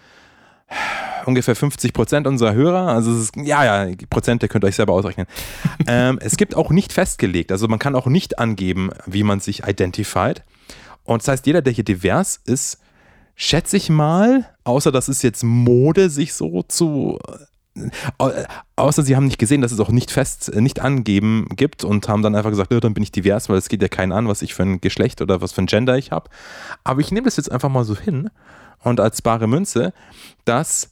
[1.25, 2.87] ungefähr 50 Prozent unserer Hörer.
[2.87, 5.27] Also es ist, ja, ja, Prozente könnt ihr euch selber ausrechnen.
[5.87, 7.51] ähm, es gibt auch nicht festgelegt.
[7.51, 10.43] Also man kann auch nicht angeben, wie man sich identified.
[11.03, 12.79] Und das heißt, jeder, der hier divers ist,
[13.35, 17.19] schätze ich mal, außer das ist jetzt Mode, sich so zu
[18.17, 18.31] Au-
[18.77, 22.07] Außer sie haben nicht gesehen, dass es auch nicht fest, äh, nicht angeben gibt und
[22.07, 24.29] haben dann einfach gesagt, ja, dann bin ich divers, weil es geht ja keinen an,
[24.29, 26.29] was ich für ein Geschlecht oder was für ein Gender ich habe.
[26.85, 28.29] Aber ich nehme das jetzt einfach mal so hin
[28.85, 29.93] und als bare Münze,
[30.45, 30.89] dass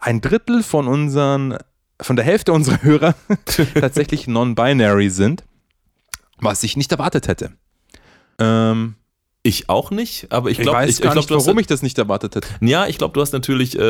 [0.00, 1.56] ein Drittel von unseren,
[2.00, 3.14] von der Hälfte unserer Hörer
[3.80, 5.44] tatsächlich non-binary sind,
[6.38, 7.52] was ich nicht erwartet hätte.
[8.38, 8.94] Ähm,
[9.42, 11.46] Ich auch nicht, aber ich ich glaube, weiß ich, ich gar glaub, nicht, du hast-
[11.46, 12.48] warum ich das nicht erwartet hätte.
[12.60, 13.82] Ja, ich glaube, du hast natürlich, äh,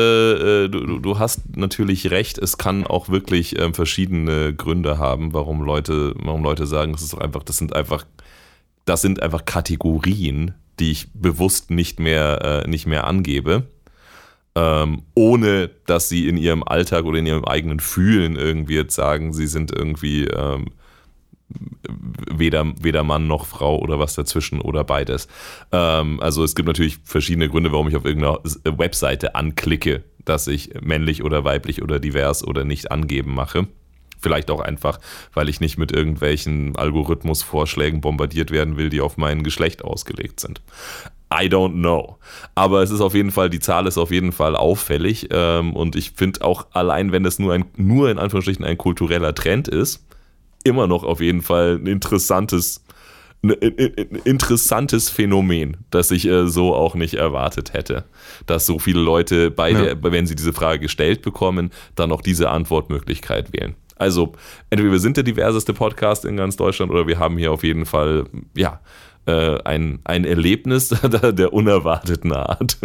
[0.65, 2.37] äh, du, du- hast natürlich recht.
[2.37, 7.13] Es kann auch wirklich ähm, verschiedene Gründe haben, warum Leute, warum Leute sagen, das ist
[7.13, 8.05] doch einfach, das sind einfach,
[8.85, 13.67] das sind einfach Kategorien, die ich bewusst nicht mehr, äh, nicht mehr angebe.
[14.53, 19.31] Ähm, ohne dass sie in ihrem Alltag oder in ihrem eigenen Fühlen irgendwie jetzt sagen,
[19.31, 20.65] sie sind irgendwie ähm,
[22.29, 25.29] weder, weder Mann noch Frau oder was dazwischen oder beides.
[25.71, 30.73] Ähm, also es gibt natürlich verschiedene Gründe, warum ich auf irgendeiner Webseite anklicke, dass ich
[30.81, 33.67] männlich oder weiblich oder divers oder nicht angeben mache.
[34.21, 34.99] Vielleicht auch einfach,
[35.33, 40.61] weil ich nicht mit irgendwelchen Algorithmusvorschlägen bombardiert werden will, die auf mein Geschlecht ausgelegt sind.
[41.33, 42.17] I don't know.
[42.55, 45.29] Aber es ist auf jeden Fall, die Zahl ist auf jeden Fall auffällig.
[45.31, 49.33] Ähm, und ich finde auch allein, wenn das nur ein, nur in Anführungsstrichen ein kultureller
[49.33, 50.05] Trend ist,
[50.63, 52.83] immer noch auf jeden Fall ein interessantes,
[53.43, 58.03] ein, ein, ein interessantes Phänomen, das ich äh, so auch nicht erwartet hätte.
[58.45, 59.95] Dass so viele Leute, bei Ja.
[59.95, 63.75] der, wenn sie diese Frage gestellt bekommen, dann auch diese Antwortmöglichkeit wählen.
[64.01, 64.33] Also,
[64.71, 67.85] entweder wir sind der diverseste Podcast in ganz Deutschland oder wir haben hier auf jeden
[67.85, 68.79] Fall, ja,
[69.27, 70.89] äh, ein, ein Erlebnis
[71.23, 72.79] der unerwarteten Art.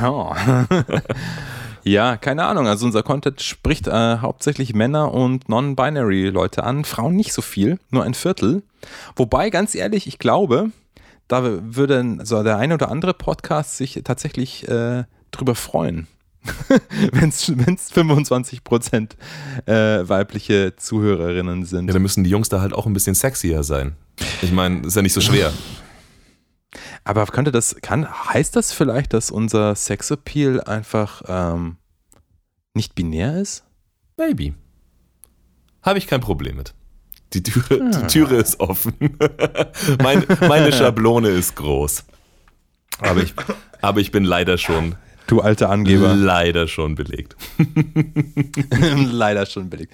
[0.00, 0.66] Ja.
[1.82, 2.68] ja, keine Ahnung.
[2.68, 7.80] Also unser Content spricht äh, hauptsächlich Männer und non-binary Leute an, Frauen nicht so viel,
[7.90, 8.62] nur ein Viertel.
[9.16, 10.70] Wobei, ganz ehrlich, ich glaube,
[11.26, 16.06] da würde so der eine oder andere Podcast sich tatsächlich äh, drüber freuen.
[17.12, 19.10] Wenn es 25%
[19.66, 21.86] äh, weibliche Zuhörerinnen sind.
[21.86, 23.96] Ja, dann müssen die Jungs da halt auch ein bisschen sexier sein.
[24.42, 25.52] Ich meine, ist ja nicht so schwer.
[27.04, 31.76] Aber könnte das, kann, heißt das vielleicht, dass unser Sexappeal einfach ähm,
[32.74, 33.64] nicht binär ist?
[34.16, 34.54] Maybe.
[35.82, 36.74] Habe ich kein Problem mit.
[37.32, 38.94] Die Türe, die Türe ist offen.
[40.02, 42.04] meine, meine Schablone ist groß.
[43.00, 43.34] Aber ich,
[43.82, 44.94] aber ich bin leider schon,
[45.26, 46.14] Du alter Angeber.
[46.14, 47.36] leider schon belegt.
[49.10, 49.88] Leider schon billig.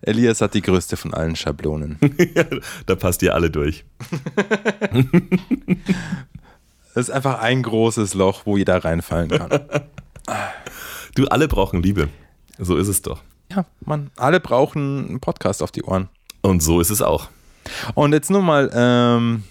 [0.00, 1.98] Elias hat die größte von allen Schablonen.
[2.86, 3.84] da passt ihr alle durch.
[6.94, 9.60] Das ist einfach ein großes Loch, wo jeder reinfallen kann.
[11.14, 12.10] Du, alle brauchen Liebe.
[12.58, 13.22] So ist es doch.
[13.50, 16.10] Ja, man, alle brauchen einen Podcast auf die Ohren.
[16.42, 17.30] Und so ist es auch.
[17.94, 19.44] Und jetzt nur mal ähm,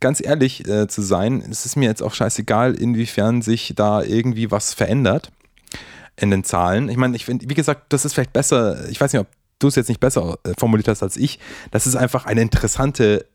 [0.00, 4.50] ganz ehrlich äh, zu sein, es ist mir jetzt auch scheißegal, inwiefern sich da irgendwie
[4.50, 5.30] was verändert.
[6.16, 6.88] in den Zahlen.
[6.88, 9.26] Ich meine, ich finde, wie gesagt, das ist vielleicht besser, ich weiß nicht, ob
[9.58, 11.40] du es jetzt nicht besser äh, formuliert hast als ich.
[11.72, 13.26] Das ist einfach eine interessante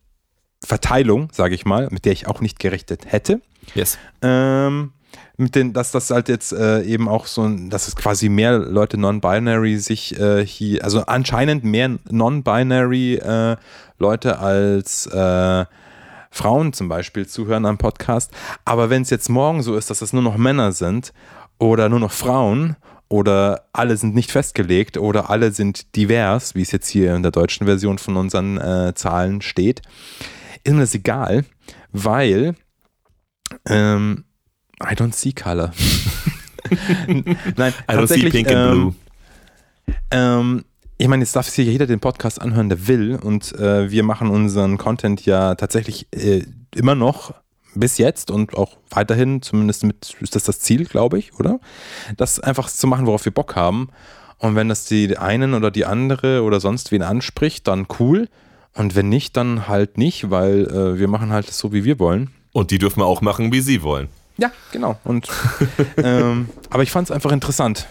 [0.64, 3.42] Verteilung, sage ich mal, mit der ich auch nicht gerechnet hätte.
[3.76, 3.98] Yes.
[4.22, 4.94] Ähm,
[5.38, 8.58] mit den, dass das halt jetzt äh, eben auch so, ein- dass es quasi mehr
[8.60, 13.58] Leute non-binary sich äh, hier, also anscheinend mehr non-binary äh,
[13.98, 15.66] Leute als äh,
[16.32, 18.32] Frauen zum Beispiel zuhören am Podcast.
[18.66, 21.14] Aber wenn es jetzt morgen so ist, dass es nur noch Männer sind
[21.58, 22.76] oder nur noch Frauen
[23.10, 27.32] oder alle sind nicht festgelegt oder alle sind divers, wie es jetzt hier in der
[27.32, 29.82] deutschen Version von unseren äh, Zahlen steht,
[30.64, 31.46] ist mir das egal,
[31.92, 32.56] weil
[33.68, 34.26] ähm,
[34.82, 35.74] I don't see color.
[37.08, 38.96] Nein, I don't see pink and ähm, blue.
[40.12, 40.66] ähm,
[41.02, 43.16] ich meine, jetzt darf sich ja jeder den Podcast anhören, der will.
[43.16, 46.44] Und äh, wir machen unseren Content ja tatsächlich äh,
[46.76, 47.34] immer noch
[47.74, 51.62] bis jetzt und auch weiterhin, zumindest mit, ist das das Ziel, glaube ich, oder?
[52.18, 53.90] Das einfach zu machen, worauf wir Bock haben.
[54.40, 58.28] Und wenn das die einen oder die andere oder sonst wen anspricht, dann cool.
[58.74, 62.32] Und wenn nicht, dann halt nicht, weil äh, wir machen halt so, wie wir wollen.
[62.52, 64.10] Und die dürfen wir auch machen, wie sie wollen.
[64.38, 64.98] Ja, genau.
[65.06, 65.30] Und,
[65.98, 67.88] ähm, aber ich fand es einfach interessant.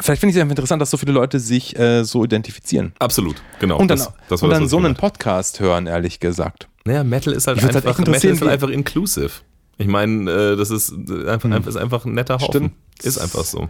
[0.00, 2.92] Vielleicht finde ich es einfach interessant, dass so viele Leute sich äh, so identifizieren.
[2.98, 3.78] Absolut, genau.
[3.78, 6.68] Und dann, das, das und das, dann was so einen Podcast hören, ehrlich gesagt.
[6.84, 9.30] Naja, Metal ist halt halt einfach, echt Metal ist halt einfach inclusive.
[9.76, 12.50] Ich meine, äh, das ist äh, einfach, einfach, ist einfach ein netter Haufen.
[12.50, 12.72] Stimmt.
[13.02, 13.68] Ist einfach so.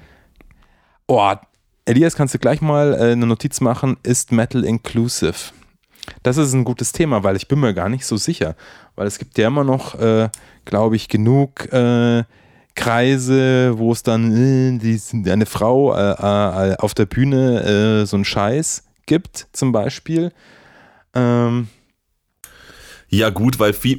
[1.07, 1.35] Oh,
[1.85, 5.53] Elias, kannst du gleich mal äh, eine Notiz machen, ist Metal inclusive?
[6.23, 8.57] Das ist ein gutes Thema, weil ich bin mir gar nicht so sicher.
[8.97, 10.29] Weil es gibt ja immer noch, äh,
[10.65, 12.25] glaube ich, genug äh,
[12.75, 18.17] Kreise, wo es dann äh, die, eine Frau äh, äh, auf der Bühne äh, so
[18.17, 20.33] einen Scheiß gibt, zum Beispiel.
[21.15, 21.69] Ähm,
[23.09, 23.99] Ja, gut, weil viel,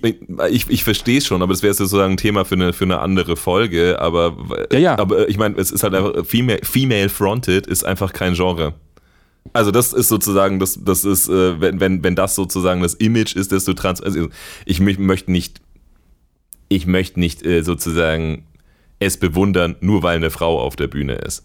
[0.50, 3.00] ich, ich verstehe es schon, aber das wäre sozusagen ein Thema für eine, für eine
[3.00, 4.00] andere Folge.
[4.00, 4.38] Aber,
[4.72, 4.98] Ja, ja.
[4.98, 8.74] aber ich meine, es ist halt einfach, female, female fronted ist einfach kein Genre.
[9.54, 13.36] Also das ist sozusagen, das, das ist, äh, wenn, wenn, wenn das sozusagen das Image
[13.36, 14.30] ist, dass du trans, also
[14.66, 15.60] ich mö- möchte nicht,
[16.70, 18.46] ich möchte nicht äh, sozusagen
[19.02, 21.44] es bewundern, nur weil eine Frau auf der Bühne ist.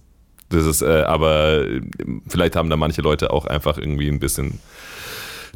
[0.51, 1.81] Das ist, äh, aber äh,
[2.29, 4.61] vielleicht haben da manche Leute auch einfach irgendwie ein bisschen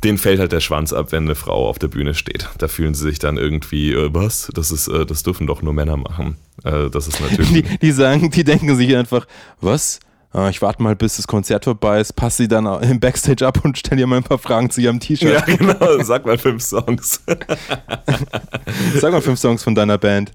[0.05, 2.49] denen fällt halt der Schwanz ab, wenn eine Frau auf der Bühne steht.
[2.59, 4.51] Da fühlen sie sich dann irgendwie, äh, was?
[4.55, 6.37] Das ist, äh, das dürfen doch nur Männer machen.
[6.65, 7.51] Äh, das ist natürlich.
[7.53, 9.27] die, die sagen, die denken sich einfach,
[9.61, 10.01] was?
[10.33, 13.65] Ah, Ich warte mal, bis das Konzert vorbei ist, passe sie dann im Backstage ab
[13.65, 15.33] und stelle ihr mal ein paar Fragen zu ihrem T-Shirt.
[15.49, 16.03] ja, genau.
[16.03, 17.21] Sag mal fünf Songs.
[19.01, 20.33] Sag mal fünf Songs von deiner Band.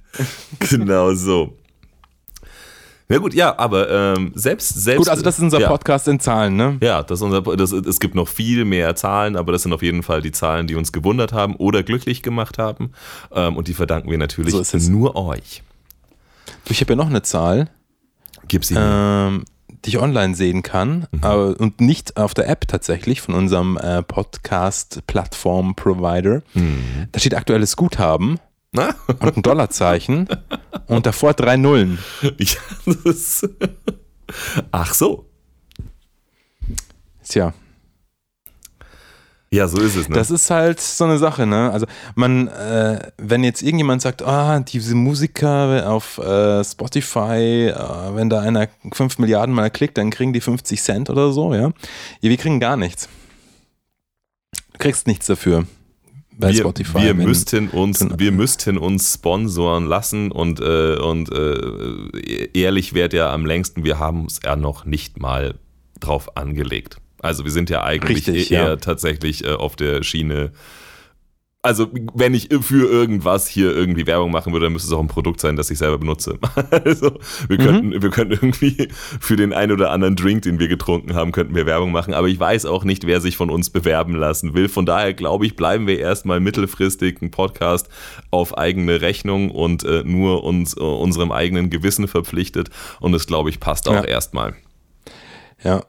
[0.59, 1.53] genau so.
[3.07, 4.97] Na gut, ja, aber ähm, selbst, selbst.
[4.97, 5.67] Gut, also das ist unser ja.
[5.69, 6.77] Podcast in Zahlen, ne?
[6.81, 9.83] Ja, das ist unser, das, es gibt noch viel mehr Zahlen, aber das sind auf
[9.83, 12.91] jeden Fall die Zahlen, die uns gewundert haben oder glücklich gemacht haben.
[13.31, 15.61] Ähm, und die verdanken wir natürlich So nur euch.
[16.65, 17.69] Du, Ich habe ja noch eine Zahl,
[18.47, 19.27] Gib sie Äh, mir.
[19.27, 19.45] ähm,
[19.85, 24.01] die ich online sehen kann aber, und nicht auf der App tatsächlich von unserem äh,
[24.03, 26.41] Podcast-Plattform-Provider.
[27.11, 28.39] Da steht aktuelles Guthaben
[28.71, 28.95] Na?
[29.19, 30.27] und ein Dollarzeichen
[30.87, 31.99] und davor drei Nullen.
[32.21, 32.59] Ja,
[34.71, 35.29] ach so.
[37.27, 37.53] Tja,
[39.55, 40.09] Ja, so ist es.
[40.09, 40.15] Ne?
[40.15, 41.71] Das ist halt so eine Sache, ne?
[41.71, 48.29] Also man, äh, wenn jetzt irgendjemand sagt, ah, diese Musiker auf äh, Spotify, äh, wenn
[48.29, 51.71] da einer 5 Milliarden mal klickt, dann kriegen die 50 Cent oder so, ja.
[52.21, 53.07] ja wir kriegen gar nichts.
[54.73, 55.65] Du kriegst nichts dafür
[56.37, 57.01] bei wir, Spotify.
[57.01, 63.15] wir müssten uns, wenn- wir müssten uns sponsoren lassen und, äh, und äh, ehrlich wäre
[63.15, 65.55] ja am längsten, wir haben es ja noch nicht mal
[66.01, 66.97] drauf angelegt.
[67.25, 68.75] Also wir sind ja eigentlich Richtig, eher ja.
[68.75, 70.51] tatsächlich äh, auf der Schiene.
[71.63, 75.07] Also wenn ich für irgendwas hier irgendwie Werbung machen würde, dann müsste es auch ein
[75.07, 76.37] Produkt sein, das ich selber benutze.
[76.69, 81.15] Also wir könnten, wir könnten irgendwie für den einen oder anderen Drink, den wir getrunken
[81.15, 82.13] haben, könnten wir Werbung machen.
[82.13, 84.69] Aber ich weiß auch nicht, wer sich von uns bewerben lassen will.
[84.69, 87.89] Von daher glaube ich, bleiben wir erstmal mittelfristig ein Podcast
[88.29, 92.69] auf eigene Rechnung und äh, nur uns, äh, unserem eigenen Gewissen verpflichtet.
[92.99, 94.03] Und das glaube ich passt auch Ja.
[94.03, 94.53] erstmal.
[95.63, 95.83] Ja.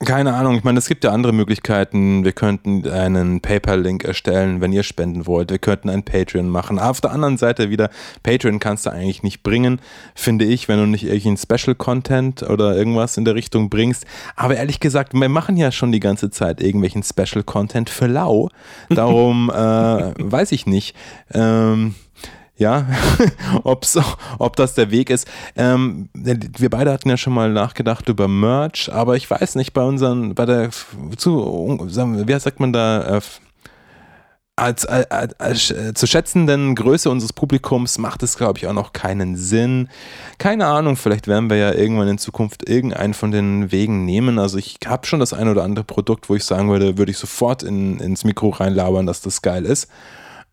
[0.00, 2.24] Keine Ahnung, ich meine, es gibt ja andere Möglichkeiten.
[2.24, 5.50] Wir könnten einen PayPal-Link erstellen, wenn ihr spenden wollt.
[5.50, 6.78] Wir könnten ein Patreon machen.
[6.78, 7.90] Auf der anderen Seite wieder,
[8.22, 9.80] Patreon kannst du eigentlich nicht bringen,
[10.14, 14.04] finde ich, wenn du nicht irgendeinen Special-Content oder irgendwas in der Richtung bringst.
[14.36, 18.50] Aber ehrlich gesagt, wir machen ja schon die ganze Zeit irgendwelchen Special-Content für lau.
[18.90, 20.96] Darum äh, weiß ich nicht.
[21.32, 21.94] Ähm,
[22.56, 22.86] ja,
[23.64, 23.98] ob's,
[24.38, 25.28] ob das der Weg ist.
[25.56, 29.82] Ähm, wir beide hatten ja schon mal nachgedacht über Merch, aber ich weiß nicht, bei
[29.82, 30.70] unseren, bei der,
[31.16, 33.20] zu, wie sagt man da, äh,
[34.56, 38.92] als, als, als äh, zu schätzenden Größe unseres Publikums macht es, glaube ich, auch noch
[38.92, 39.88] keinen Sinn.
[40.38, 44.38] Keine Ahnung, vielleicht werden wir ja irgendwann in Zukunft irgendeinen von den Wegen nehmen.
[44.38, 47.18] Also ich habe schon das ein oder andere Produkt, wo ich sagen würde, würde ich
[47.18, 49.88] sofort in, ins Mikro reinlabern, dass das geil ist.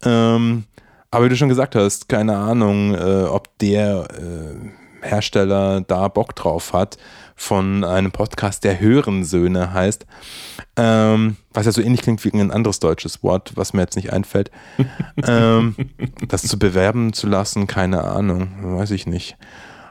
[0.03, 0.63] Ähm,
[1.11, 6.35] aber wie du schon gesagt hast, keine Ahnung, äh, ob der äh, Hersteller da Bock
[6.35, 6.97] drauf hat
[7.35, 10.05] von einem Podcast, der Hörensöhne heißt.
[10.77, 14.13] Ähm, was ja so ähnlich klingt wie ein anderes deutsches Wort, was mir jetzt nicht
[14.13, 14.51] einfällt.
[15.25, 15.75] ähm,
[16.27, 19.37] das zu bewerben zu lassen, keine Ahnung, weiß ich nicht.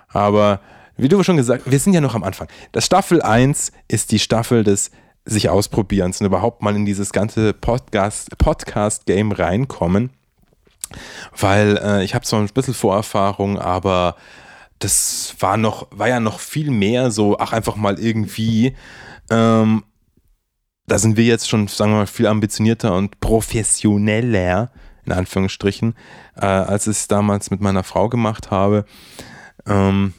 [0.08, 0.60] Aber
[0.96, 2.48] wie du schon gesagt wir sind ja noch am Anfang.
[2.72, 4.90] Das Staffel 1 ist die Staffel des
[5.24, 10.10] sich Ausprobierens und überhaupt mal in dieses ganze Podcast- Podcast-Game reinkommen.
[11.36, 14.16] Weil äh, ich habe zwar ein bisschen Vorerfahrung, aber
[14.78, 18.76] das war noch, war ja noch viel mehr so, ach, einfach mal irgendwie.
[19.30, 19.84] Ähm,
[20.86, 24.72] da sind wir jetzt schon, sagen wir mal, viel ambitionierter und professioneller,
[25.04, 25.94] in Anführungsstrichen,
[26.36, 28.84] äh, als ich es damals mit meiner Frau gemacht habe.
[29.66, 30.14] Ähm,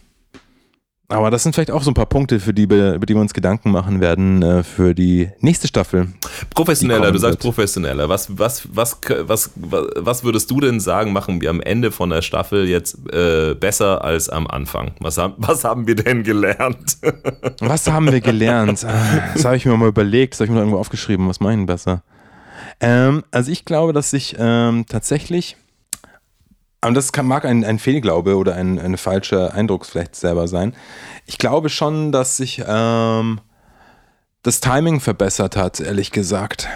[1.11, 3.33] aber das sind vielleicht auch so ein paar Punkte, für die über die wir uns
[3.33, 6.07] Gedanken machen werden äh, für die nächste Staffel.
[6.53, 8.09] Professioneller, du sagst professioneller.
[8.09, 12.21] Was, was, was, was, was würdest du denn sagen, machen wir am Ende von der
[12.21, 14.91] Staffel jetzt äh, besser als am Anfang?
[14.99, 16.97] Was haben, was haben wir denn gelernt?
[17.61, 18.83] Was haben wir gelernt?
[18.85, 21.27] Ah, Das habe ich mir mal überlegt, das habe ich mir irgendwo aufgeschrieben.
[21.27, 22.03] Was denn besser?
[22.79, 25.57] Ähm, also ich glaube, dass ich ähm, tatsächlich,
[26.83, 30.73] und das kann, mag ein, ein Fehlglaube oder ein, ein falscher Eindruck vielleicht selber sein.
[31.25, 33.39] Ich glaube schon, dass sich ähm,
[34.43, 36.67] das Timing verbessert hat, ehrlich gesagt.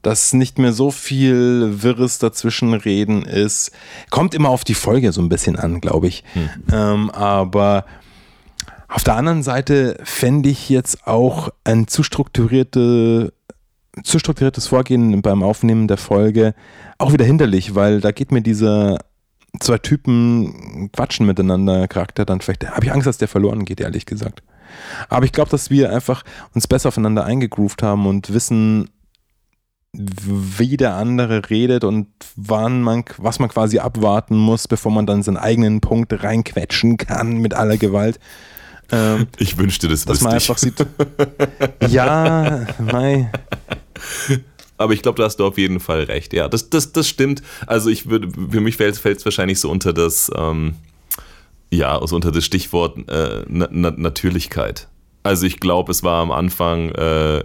[0.00, 3.72] Dass nicht mehr so viel Wirres dazwischenreden ist.
[4.10, 6.24] Kommt immer auf die Folge so ein bisschen an, glaube ich.
[6.72, 7.84] Ähm, aber
[8.88, 13.32] auf der anderen Seite fände ich jetzt auch ein zu, strukturierte,
[14.02, 16.54] zu strukturiertes Vorgehen beim Aufnehmen der Folge
[16.98, 18.98] auch wieder hinderlich, weil da geht mir dieser
[19.60, 24.06] zwei Typen quatschen miteinander Charakter dann vielleicht, habe ich Angst, dass der verloren geht, ehrlich
[24.06, 24.42] gesagt.
[25.10, 26.22] Aber ich glaube, dass wir einfach
[26.54, 28.88] uns besser aufeinander eingegroovt haben und wissen,
[29.94, 35.22] wie der andere redet und wann man, was man quasi abwarten muss, bevor man dann
[35.22, 38.18] seinen eigenen Punkt reinquetschen kann mit aller Gewalt.
[38.92, 40.34] Ähm, Ich wünschte, das dass man ich.
[40.36, 40.74] einfach sieht.
[41.88, 43.30] ja, mei.
[44.78, 46.32] Aber ich glaube, da hast du auf jeden Fall recht.
[46.32, 47.42] Ja, das, das, das stimmt.
[47.66, 50.74] Also ich würde, für mich fällt es wahrscheinlich so unter das, ähm,
[51.70, 54.88] ja, also unter das Stichwort äh, Na Na Natürlichkeit.
[55.22, 57.44] Also ich glaube, es war am Anfang, äh,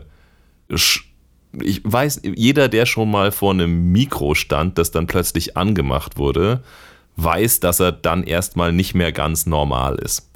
[0.69, 6.63] ich weiß, jeder, der schon mal vor einem Mikro stand, das dann plötzlich angemacht wurde,
[7.17, 10.26] weiß, dass er dann erstmal nicht mehr ganz normal ist.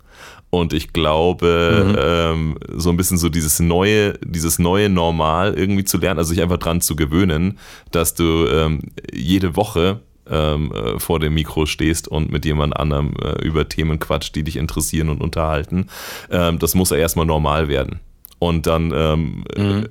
[0.51, 5.97] Und ich glaube, ähm, so ein bisschen so dieses neue, dieses neue Normal irgendwie zu
[5.97, 7.57] lernen, also sich einfach dran zu gewöhnen,
[7.91, 8.81] dass du ähm,
[9.13, 13.97] jede Woche ähm, äh, vor dem Mikro stehst und mit jemand anderem äh, über Themen
[13.99, 15.87] quatscht, die dich interessieren und unterhalten.
[16.29, 18.01] Ähm, das muss ja erstmal normal werden.
[18.37, 19.87] Und dann ähm, äh,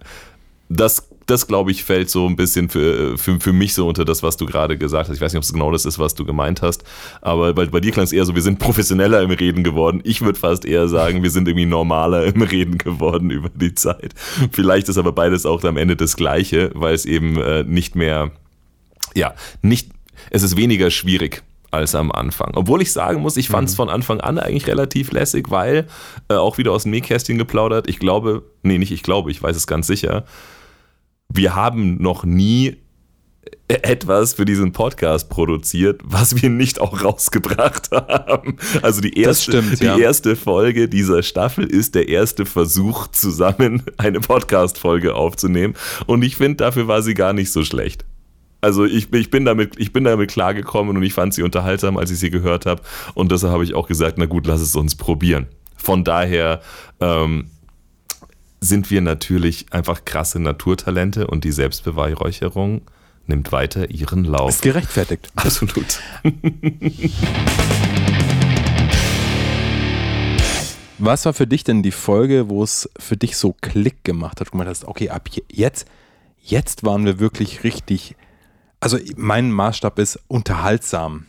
[0.69, 4.23] das, das glaube ich, fällt so ein bisschen für, für, für mich so unter das,
[4.23, 5.17] was du gerade gesagt hast.
[5.17, 6.85] Ich weiß nicht, ob es genau das ist, was du gemeint hast,
[7.23, 10.01] aber bei, bei dir klang es eher so, wir sind professioneller im Reden geworden.
[10.05, 14.15] Ich würde fast eher sagen, wir sind irgendwie normaler im Reden geworden über die Zeit.
[14.53, 18.33] Vielleicht ist aber beides auch am Ende das Gleiche, weil es eben äh, nicht mehr,
[19.15, 19.91] ja, nicht,
[20.31, 22.53] es ist weniger schwierig als am Anfang.
[22.55, 25.87] Obwohl ich sagen muss, ich fand es von Anfang an eigentlich relativ lässig, weil
[26.29, 27.89] äh, auch wieder aus dem Nähkästchen geplaudert.
[27.89, 30.25] Ich glaube, nee, nicht ich glaube, ich weiß es ganz sicher.
[31.33, 32.77] Wir haben noch nie
[33.69, 38.57] etwas für diesen Podcast produziert, was wir nicht auch rausgebracht haben.
[38.83, 39.97] Also die erste, stimmt, die ja.
[39.97, 45.75] erste Folge dieser Staffel ist der erste Versuch, zusammen eine Podcast-Folge aufzunehmen.
[46.07, 48.05] Und ich finde, dafür war sie gar nicht so schlecht.
[48.61, 52.11] Also ich, ich, bin damit, ich bin damit klargekommen und ich fand sie unterhaltsam, als
[52.11, 52.83] ich sie gehört habe.
[53.15, 55.47] Und deshalb habe ich auch gesagt, na gut, lass es uns probieren.
[55.77, 56.61] Von daher
[57.01, 57.47] ähm,
[58.61, 62.83] sind wir natürlich einfach krasse Naturtalente und die Selbstbeweihräucherung
[63.27, 64.51] nimmt weiter ihren Lauf.
[64.51, 65.29] Ist gerechtfertigt.
[65.37, 66.01] Absolut.
[70.99, 74.49] Was war für dich denn die Folge, wo es für dich so Klick gemacht hat?
[74.49, 75.87] Du gemeint hast, okay, ab je- jetzt,
[76.43, 78.17] jetzt waren wir wirklich richtig.
[78.81, 81.27] Also mein Maßstab ist unterhaltsam.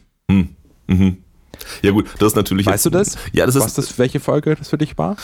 [1.81, 3.17] Ja gut, das ist natürlich Weißt du das?
[3.31, 5.15] Ja, das Was ist das, welche Folge das für dich war?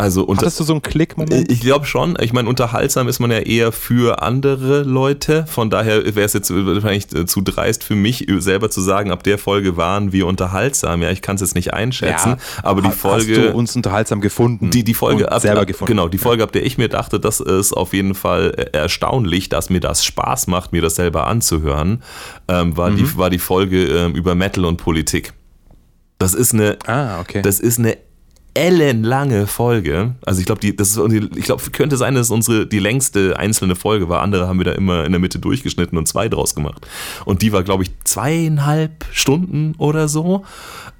[0.00, 1.50] Also unter, Hattest du so einen Klick-Moment?
[1.50, 2.16] ich glaube schon.
[2.20, 5.44] Ich meine, unterhaltsam ist man ja eher für andere Leute.
[5.48, 9.24] Von daher wäre es jetzt wahrscheinlich äh, zu dreist für mich, selber zu sagen, ab
[9.24, 11.02] der Folge waren wir unterhaltsam.
[11.02, 12.36] Ja, ich kann es jetzt nicht einschätzen.
[12.62, 13.36] aber die Folge.
[13.36, 14.70] Hast du uns unterhaltsam gefunden?
[14.70, 15.90] Die, die Folge ab, selber gefunden.
[15.90, 19.48] Genau, die Folge, ab der ich mir dachte, das ist auf jeden Fall äh, erstaunlich,
[19.48, 22.04] dass mir das Spaß macht, mir das selber anzuhören,
[22.46, 22.96] ähm, war, Mhm.
[22.98, 25.32] die, war die Folge ähm, über Metal und Politik.
[26.18, 27.42] Das ist eine, Ah, okay.
[27.42, 27.96] das ist eine
[28.58, 30.16] ellenlange Folge.
[30.26, 30.98] Also ich glaube, die, das ist,
[31.36, 34.20] ich glaube, könnte sein, dass es unsere die längste einzelne Folge war.
[34.20, 36.84] Andere haben wir da immer in der Mitte durchgeschnitten und zwei draus gemacht.
[37.24, 40.44] Und die war, glaube ich, zweieinhalb Stunden oder so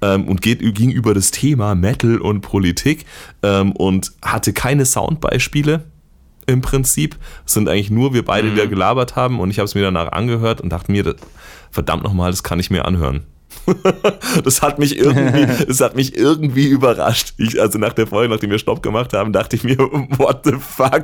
[0.01, 3.05] ähm, und geht, ging über das Thema Metal und Politik
[3.43, 5.83] ähm, und hatte keine Soundbeispiele
[6.45, 7.17] im Prinzip.
[7.45, 9.81] Es sind eigentlich nur wir beide, die da gelabert haben und ich habe es mir
[9.81, 11.15] danach angehört und dachte mir, das,
[11.71, 13.23] verdammt nochmal, das kann ich mir anhören.
[14.43, 17.33] das hat mich irgendwie, das hat mich irgendwie überrascht.
[17.37, 20.53] Ich, also nach der Folge, nachdem wir Stopp gemacht haben, dachte ich mir, what the
[20.59, 21.03] fuck?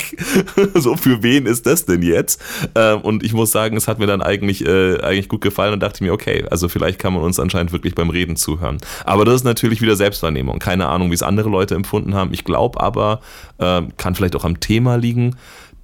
[0.81, 2.41] so für wen ist das denn jetzt?
[2.75, 5.79] Ähm, und ich muss sagen, es hat mir dann eigentlich, äh, eigentlich gut gefallen und
[5.81, 8.77] dachte mir, okay, also vielleicht kann man uns anscheinend wirklich beim Reden zuhören.
[9.03, 10.59] Aber das ist natürlich wieder Selbstwahrnehmung.
[10.59, 12.33] Keine Ahnung, wie es andere Leute empfunden haben.
[12.33, 13.21] Ich glaube aber,
[13.59, 15.35] ähm, kann vielleicht auch am Thema liegen.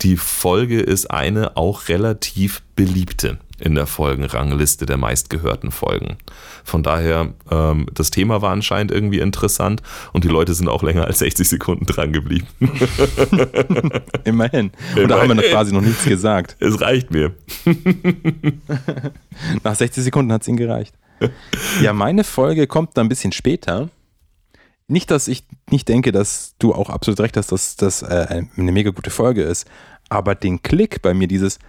[0.01, 6.17] Die Folge ist eine auch relativ beliebte in der Folgenrangliste der meistgehörten Folgen.
[6.63, 9.81] Von daher, ähm, das Thema war anscheinend irgendwie interessant
[10.13, 12.47] und die Leute sind auch länger als 60 Sekunden dran geblieben.
[14.23, 14.71] Immerhin.
[14.95, 16.55] Und da haben wir noch quasi noch nichts gesagt.
[16.59, 17.33] Es reicht mir.
[19.63, 20.95] Nach 60 Sekunden hat es ihnen gereicht.
[21.81, 23.89] Ja, meine Folge kommt dann ein bisschen später.
[24.87, 28.71] Nicht, dass ich nicht denke, dass du auch absolut recht hast, dass das äh, eine
[28.71, 29.65] mega gute Folge ist,
[30.09, 31.59] aber den Klick bei mir, dieses,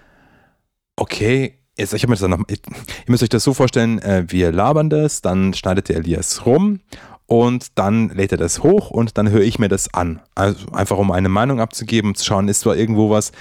[0.97, 2.59] okay, jetzt, ich mir das noch, ihr
[3.07, 6.81] müsst euch das so vorstellen, äh, wir labern das, dann schneidet der Elias rum
[7.27, 10.21] und dann lädt er das hoch und dann höre ich mir das an.
[10.35, 13.33] Also einfach um eine Meinung abzugeben, zu schauen, ist da irgendwo was,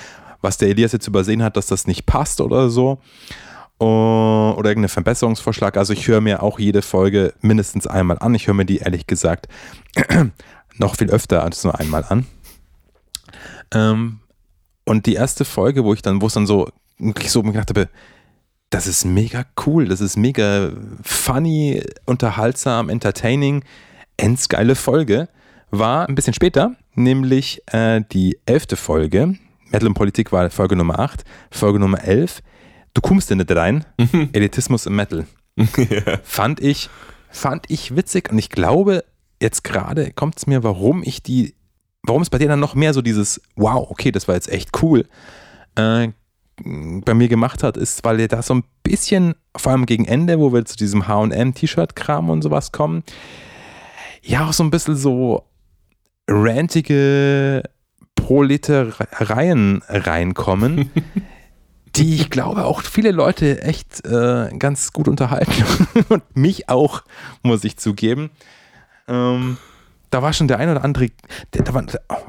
[0.41, 2.99] was der Elias jetzt übersehen hat, dass das nicht passt oder so.
[3.79, 5.75] Oh, oder irgendein Verbesserungsvorschlag.
[5.75, 8.36] Also ich höre mir auch jede Folge mindestens einmal an.
[8.36, 9.47] Ich höre mir die ehrlich gesagt
[10.77, 12.27] noch viel öfter als nur einmal an.
[13.73, 14.19] Ähm,
[14.86, 16.69] und die erste Folge, wo ich dann, wo es dann so,
[16.99, 17.89] wirklich so gedacht habe,
[18.72, 20.72] das ist mega cool, das ist mega
[21.03, 23.63] funny, unterhaltsam, entertaining,
[24.17, 25.28] endsgeile Folge,
[25.72, 29.38] war ein bisschen später, nämlich äh, die elfte Folge.
[29.69, 32.41] Metal und Politik war Folge Nummer 8, Folge Nummer 11.
[32.93, 33.86] Du kommst in nicht rein,
[34.34, 35.28] Elitismus im Metal.
[36.24, 36.89] Fand ich,
[37.30, 39.03] fand ich witzig und ich glaube,
[39.41, 41.55] jetzt gerade kommt es mir, warum ich die,
[42.03, 44.82] warum es bei dir dann noch mehr so dieses, wow, okay, das war jetzt echt
[44.82, 45.07] cool,
[45.76, 46.09] äh,
[47.05, 50.39] bei mir gemacht hat, ist, weil er da so ein bisschen, vor allem gegen Ende,
[50.39, 53.03] wo wir zu diesem HM-T-Shirt-Kram und sowas kommen,
[54.22, 55.45] ja auch so ein bisschen so
[56.28, 57.64] rantige
[58.16, 60.89] Proletereien reinkommen,
[61.95, 65.64] die ich glaube auch viele Leute echt äh, ganz gut unterhalten
[66.09, 67.03] und mich auch,
[67.43, 68.30] muss ich zugeben.
[69.07, 69.57] Ähm,
[70.09, 71.09] da war schon der ein oder andere,
[71.53, 71.86] der, da war,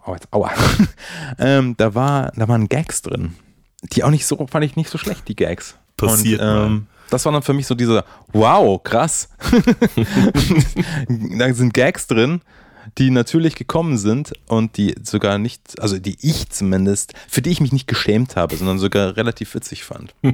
[0.06, 0.50] oh, jetzt, aua,
[1.38, 3.34] ähm, da, war, da waren Gags drin,
[3.82, 5.76] die auch nicht so, fand ich nicht so schlecht, die Gags.
[5.96, 9.28] Passiert und, ähm, das war dann für mich so dieser, wow, krass.
[11.38, 12.40] da sind Gags drin,
[12.96, 17.60] die natürlich gekommen sind und die sogar nicht, also die ich zumindest, für die ich
[17.60, 20.14] mich nicht geschämt habe, sondern sogar relativ witzig fand.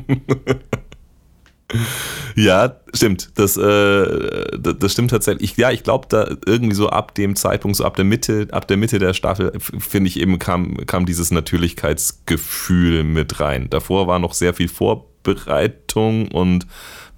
[2.35, 3.31] Ja, stimmt.
[3.35, 5.53] Das, äh, das, stimmt tatsächlich.
[5.53, 8.67] Ich, ja, ich glaube, da irgendwie so ab dem Zeitpunkt, so ab der Mitte, ab
[8.69, 13.69] der Mitte der Staffel, finde ich eben, kam, kam dieses Natürlichkeitsgefühl mit rein.
[13.71, 16.67] Davor war noch sehr viel Vorbereitung und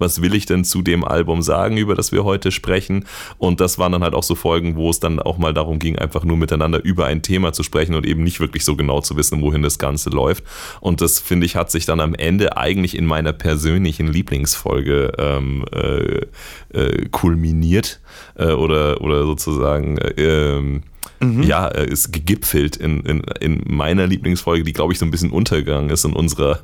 [0.01, 3.05] was will ich denn zu dem Album sagen, über das wir heute sprechen.
[3.37, 5.97] Und das waren dann halt auch so Folgen, wo es dann auch mal darum ging,
[5.97, 9.15] einfach nur miteinander über ein Thema zu sprechen und eben nicht wirklich so genau zu
[9.15, 10.43] wissen, wohin das Ganze läuft.
[10.81, 15.63] Und das, finde ich, hat sich dann am Ende eigentlich in meiner persönlichen Lieblingsfolge ähm,
[15.71, 16.25] äh,
[16.73, 18.01] äh, kulminiert
[18.35, 20.83] äh, oder, oder sozusagen äh, ähm,
[21.21, 25.29] ja, äh, ist gegipfelt in, in, in meiner Lieblingsfolge, die, glaube ich, so ein bisschen
[25.29, 26.59] untergegangen ist in unserer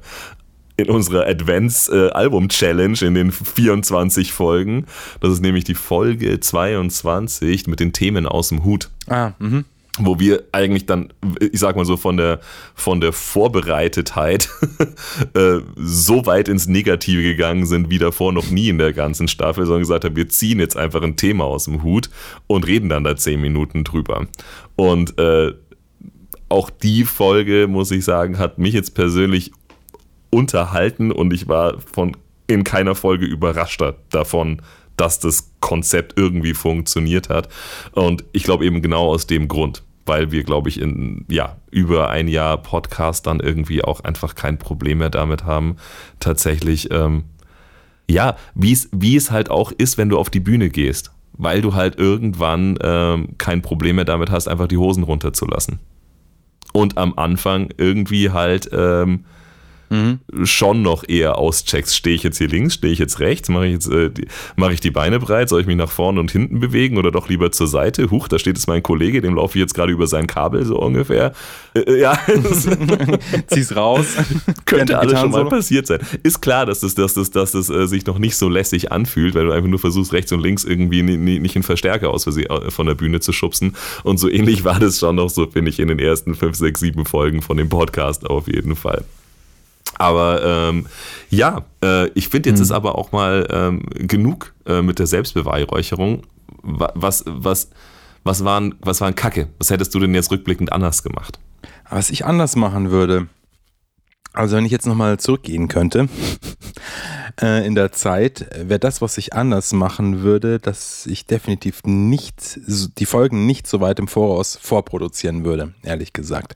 [0.77, 4.85] in unserer Advents-Album-Challenge in den 24 Folgen.
[5.19, 9.65] Das ist nämlich die Folge 22 mit den Themen aus dem Hut Ah, mhm.
[9.97, 12.41] wo wir eigentlich dann, ich sag mal so, von der,
[12.75, 14.49] von der Vorbereitetheit
[15.33, 19.65] äh, so weit ins Negative gegangen sind, wie davor noch nie in der ganzen Staffel,
[19.65, 22.11] sondern gesagt haben, wir ziehen jetzt einfach ein Thema aus dem Hut
[22.45, 24.27] und reden dann da zehn Minuten drüber.
[24.75, 25.53] Und äh,
[26.49, 29.51] auch die Folge, muss ich sagen, hat mich jetzt persönlich
[30.37, 32.15] unterhalten und ich war von
[32.45, 34.61] in keiner Folge überraschter davon,
[34.95, 37.49] dass das Konzept irgendwie funktioniert hat.
[37.91, 39.83] Und ich glaube eben genau aus dem Grund.
[40.07, 44.57] weil wir, glaube ich, in ja, über ein Jahr Podcast dann irgendwie auch einfach kein
[44.57, 45.75] Problem mehr damit haben,
[46.21, 47.25] tatsächlich, ähm,
[48.09, 48.71] ja, wie
[49.17, 53.37] es, halt auch ist, wenn du auf die Bühne gehst, weil du halt irgendwann ähm,
[53.37, 55.79] kein Problem mehr damit hast, einfach die Hosen runterzulassen.
[56.71, 59.25] Und am Anfang irgendwie halt ähm,
[60.43, 61.95] schon noch eher auscheckst.
[61.95, 64.73] Stehe ich jetzt hier links, stehe ich jetzt rechts, mache ich jetzt äh, die, mache
[64.73, 67.51] ich die Beine breit, soll ich mich nach vorne und hinten bewegen oder doch lieber
[67.51, 68.11] zur Seite?
[68.11, 70.77] Huch, da steht jetzt mein Kollege, dem laufe ich jetzt gerade über sein Kabel so
[70.79, 71.31] ungefähr.
[71.73, 72.19] Äh, äh, ja,
[73.47, 74.05] Zieh's raus.
[74.65, 75.49] könnte alles schon mal Gitarrensolo.
[75.49, 75.99] passiert sein.
[76.23, 79.35] Ist klar, dass das, dass das, dass das äh, sich noch nicht so lässig anfühlt,
[79.35, 82.27] weil du einfach nur versuchst, rechts und links irgendwie ni- ni- nicht einen Verstärker aus
[82.27, 83.75] äh, von der Bühne zu schubsen.
[84.03, 86.79] Und so ähnlich war das schon noch so, finde ich, in den ersten fünf, sechs,
[86.79, 89.03] sieben Folgen von dem Podcast auf jeden Fall.
[89.97, 90.85] Aber ähm,
[91.29, 96.23] ja, äh, ich finde, jetzt ist aber auch mal ähm, genug äh, mit der Selbstbeweihräucherung.
[96.61, 97.69] Wa- Was, was,
[98.23, 99.47] was, waren, was waren Kacke?
[99.57, 101.39] Was hättest du denn jetzt rückblickend anders gemacht?
[101.89, 103.27] Was ich anders machen würde,
[104.33, 106.09] also wenn ich jetzt nochmal zurückgehen könnte
[107.41, 112.59] äh, in der Zeit, wäre das, was ich anders machen würde, dass ich definitiv nicht,
[112.99, 116.55] die Folgen nicht so weit im Voraus vorproduzieren würde, ehrlich gesagt.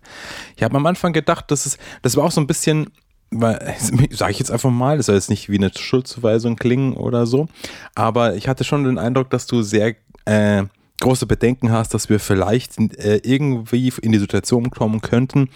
[0.55, 2.91] Ich habe am Anfang gedacht, dass es, das war auch so ein bisschen,
[3.32, 3.75] weil,
[4.11, 7.47] sage ich jetzt einfach mal, das soll jetzt nicht wie eine Schuldzuweisung klingen oder so,
[7.95, 10.63] aber ich hatte schon den Eindruck, dass du sehr äh,
[10.99, 15.49] große Bedenken hast, dass wir vielleicht äh, irgendwie in die Situation kommen könnten,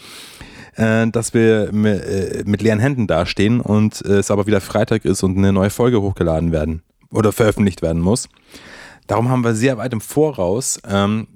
[0.76, 5.38] äh, dass wir äh, mit leeren Händen dastehen und es aber wieder Freitag ist und
[5.38, 8.28] eine neue Folge hochgeladen werden oder veröffentlicht werden muss.
[9.08, 11.28] Darum haben wir sehr weit im Voraus ähm,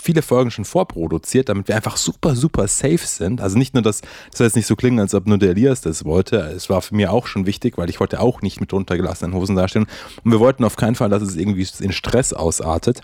[0.00, 3.40] viele Folgen schon vorproduziert, damit wir einfach super, super safe sind.
[3.40, 5.80] Also nicht nur, dass das soll jetzt nicht so klingen, als ob nur der Elias
[5.80, 6.36] das wollte.
[6.38, 9.56] Es war für mich auch schon wichtig, weil ich wollte auch nicht mit runtergelassenen Hosen
[9.56, 9.86] dastehen.
[10.24, 13.02] Und wir wollten auf keinen Fall, dass es irgendwie in Stress ausartet.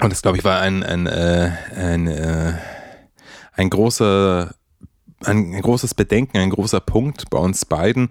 [0.00, 2.54] Und das, glaube ich, war ein, ein, äh, ein, äh,
[3.54, 4.54] ein großer,
[5.24, 8.10] ein, ein großes Bedenken, ein großer Punkt bei uns beiden.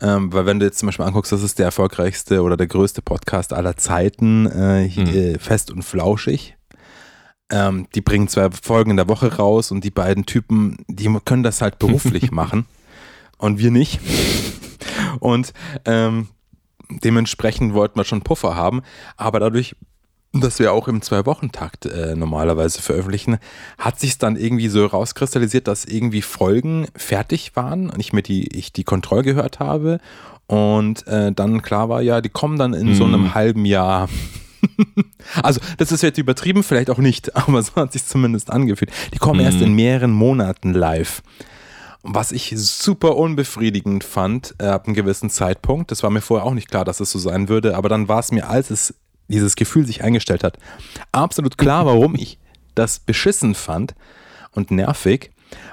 [0.00, 3.00] Ähm, weil wenn du jetzt zum Beispiel anguckst, das ist der erfolgreichste oder der größte
[3.00, 6.56] Podcast aller Zeiten, äh, äh, fest und flauschig.
[7.50, 11.42] Ähm, die bringen zwei Folgen in der Woche raus und die beiden Typen, die können
[11.44, 12.66] das halt beruflich machen
[13.38, 14.00] und wir nicht.
[15.20, 15.52] Und
[15.84, 16.28] ähm,
[16.90, 18.82] dementsprechend wollten wir schon Puffer haben,
[19.16, 19.76] aber dadurch,
[20.40, 23.38] dass wir auch im Zwei-Wochen-Takt äh, normalerweise veröffentlichen,
[23.78, 28.46] hat sich dann irgendwie so rauskristallisiert, dass irgendwie Folgen fertig waren und ich mir die,
[28.56, 30.00] ich die Kontroll gehört habe
[30.46, 34.08] und äh, dann klar war, ja, die kommen dann in so einem halben Jahr.
[35.42, 38.90] Also, das ist jetzt übertrieben, vielleicht auch nicht, aber so hat sich zumindest angefühlt.
[39.14, 41.22] Die kommen erst in mehreren Monaten live.
[42.02, 46.54] Was ich super unbefriedigend fand, äh, ab einem gewissen Zeitpunkt, das war mir vorher auch
[46.54, 48.94] nicht klar, dass es so sein würde, aber dann war es mir, als es
[49.28, 50.58] dieses Gefühl sich eingestellt hat,
[51.12, 52.38] absolut klar, warum ich
[52.74, 53.94] das beschissen fand
[54.52, 55.30] und nervig,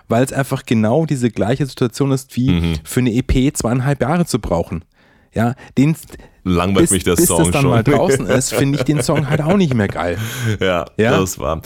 [0.07, 4.39] weil es einfach genau diese gleiche Situation ist, wie für eine EP zweieinhalb Jahre zu
[4.39, 4.85] brauchen.
[5.33, 5.95] Ja, den,
[6.43, 7.71] Langweilt bis, mich der bis Song das dann schon.
[7.71, 10.17] mal draußen ist, finde ich den Song halt auch nicht mehr geil.
[10.59, 11.19] ja, Ja?
[11.19, 11.61] das war.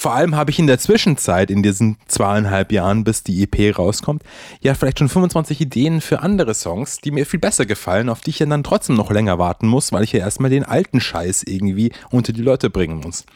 [0.00, 4.22] Vor allem habe ich in der Zwischenzeit, in diesen zweieinhalb Jahren, bis die EP rauskommt,
[4.60, 8.30] ja vielleicht schon 25 Ideen für andere Songs, die mir viel besser gefallen, auf die
[8.30, 11.42] ich ja dann trotzdem noch länger warten muss, weil ich ja erstmal den alten Scheiß
[11.42, 13.26] irgendwie unter die Leute bringen muss.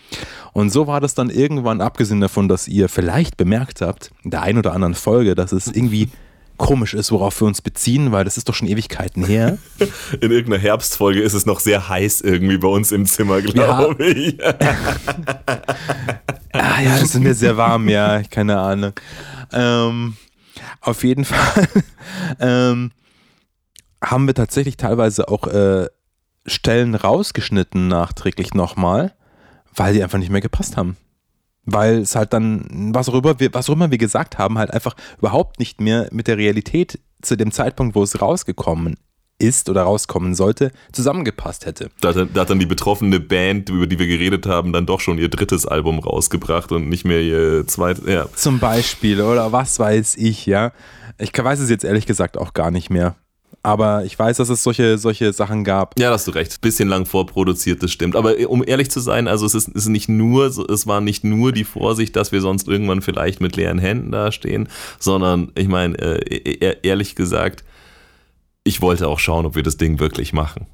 [0.53, 4.43] Und so war das dann irgendwann, abgesehen davon, dass ihr vielleicht bemerkt habt, in der
[4.43, 6.11] ein oder anderen Folge, dass es irgendwie
[6.63, 9.59] komisch ist, worauf wir uns beziehen, weil das ist doch schon Ewigkeiten her.
[10.21, 14.39] In irgendeiner Herbstfolge ist es noch sehr heiß irgendwie bei uns im Zimmer, glaube ich.
[16.55, 18.93] Ah ja, es ist mir sehr warm, ja, keine Ahnung.
[19.53, 20.19] Ähm,
[20.83, 21.67] auf jeden Fall
[22.41, 22.93] ähm,
[24.05, 25.87] haben wir tatsächlich teilweise auch äh,
[26.45, 29.15] Stellen rausgeschnitten nachträglich nochmal,
[29.75, 30.99] weil die einfach nicht mehr gepasst haben.
[31.65, 34.73] Weil es halt dann, was auch, immer wir, was auch immer wir gesagt haben, halt
[34.73, 38.97] einfach überhaupt nicht mehr mit der Realität zu dem Zeitpunkt, wo es rausgekommen
[39.39, 41.91] ist oder rauskommen sollte, zusammengepasst hätte.
[42.01, 44.87] Da hat, dann- da hat dann die betroffene Band, über die wir geredet haben, dann
[44.87, 48.07] doch schon ihr drittes Album rausgebracht und nicht mehr ihr zweites.
[48.07, 48.27] Ja.
[48.35, 50.73] Zum Beispiel, oder was weiß ich, ja.
[51.19, 53.17] Ich weiß es jetzt ehrlich gesagt auch gar nicht mehr.
[53.63, 55.99] Aber ich weiß, dass es solche, solche Sachen gab.
[55.99, 56.61] Ja, hast du recht.
[56.61, 58.17] Bisschen lang vorproduziert, das stimmt.
[58.17, 61.01] Aber äh, um ehrlich zu sein, also es ist, es ist nicht nur, es war
[61.01, 65.69] nicht nur die Vorsicht, dass wir sonst irgendwann vielleicht mit leeren Händen dastehen, sondern ich
[65.69, 67.65] meine, äh, e- ehrlich gesagt,
[68.65, 70.67] ich wollte auch schauen, ob wir das Ding wirklich machen.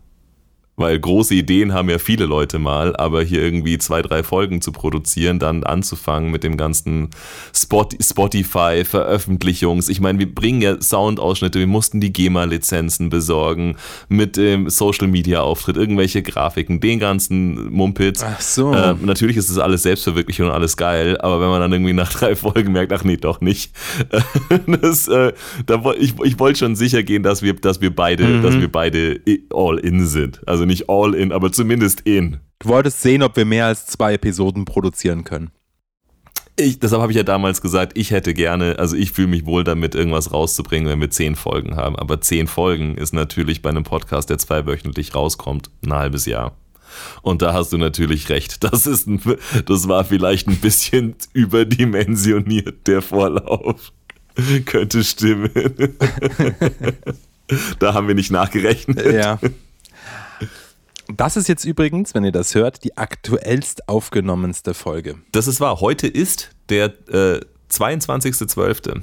[0.78, 4.70] Weil große Ideen haben ja viele Leute mal, aber hier irgendwie zwei, drei Folgen zu
[4.70, 7.10] produzieren, dann anzufangen mit dem ganzen
[7.52, 9.88] Spot Spotify, Veröffentlichungs.
[9.88, 13.74] Ich meine, wir bringen ja Soundausschnitte, wir mussten die GEMA-Lizenzen besorgen,
[14.08, 18.22] mit dem Social-Media-Auftritt, irgendwelche Grafiken, den ganzen Mumpitz.
[18.24, 18.72] Ach so.
[18.72, 22.12] Äh, natürlich ist das alles Selbstverwirklichung und alles geil, aber wenn man dann irgendwie nach
[22.12, 23.72] drei Folgen merkt, ach nee, doch nicht.
[24.80, 25.32] das, äh,
[25.66, 29.20] da, ich, ich wollte schon sicher gehen, dass wir, dass wir beide, dass wir beide
[29.52, 30.40] all in sind.
[30.46, 32.38] Also nicht all in, aber zumindest in.
[32.60, 35.50] Du wolltest sehen, ob wir mehr als zwei Episoden produzieren können.
[36.60, 39.62] Ich, deshalb habe ich ja damals gesagt, ich hätte gerne, also ich fühle mich wohl
[39.62, 41.94] damit, irgendwas rauszubringen, wenn wir zehn Folgen haben.
[41.94, 46.56] Aber zehn Folgen ist natürlich bei einem Podcast, der zweiwöchentlich rauskommt, ein halbes Jahr.
[47.22, 48.64] Und da hast du natürlich recht.
[48.64, 49.20] Das ist ein,
[49.66, 53.92] das war vielleicht ein bisschen überdimensioniert, der Vorlauf.
[54.66, 55.50] Könnte stimmen.
[57.78, 59.04] da haben wir nicht nachgerechnet.
[59.12, 59.38] Ja.
[61.16, 65.16] Das ist jetzt übrigens, wenn ihr das hört, die aktuellst aufgenommenste Folge.
[65.32, 65.80] Das ist wahr.
[65.80, 67.40] Heute ist der äh,
[67.70, 69.02] 22.12.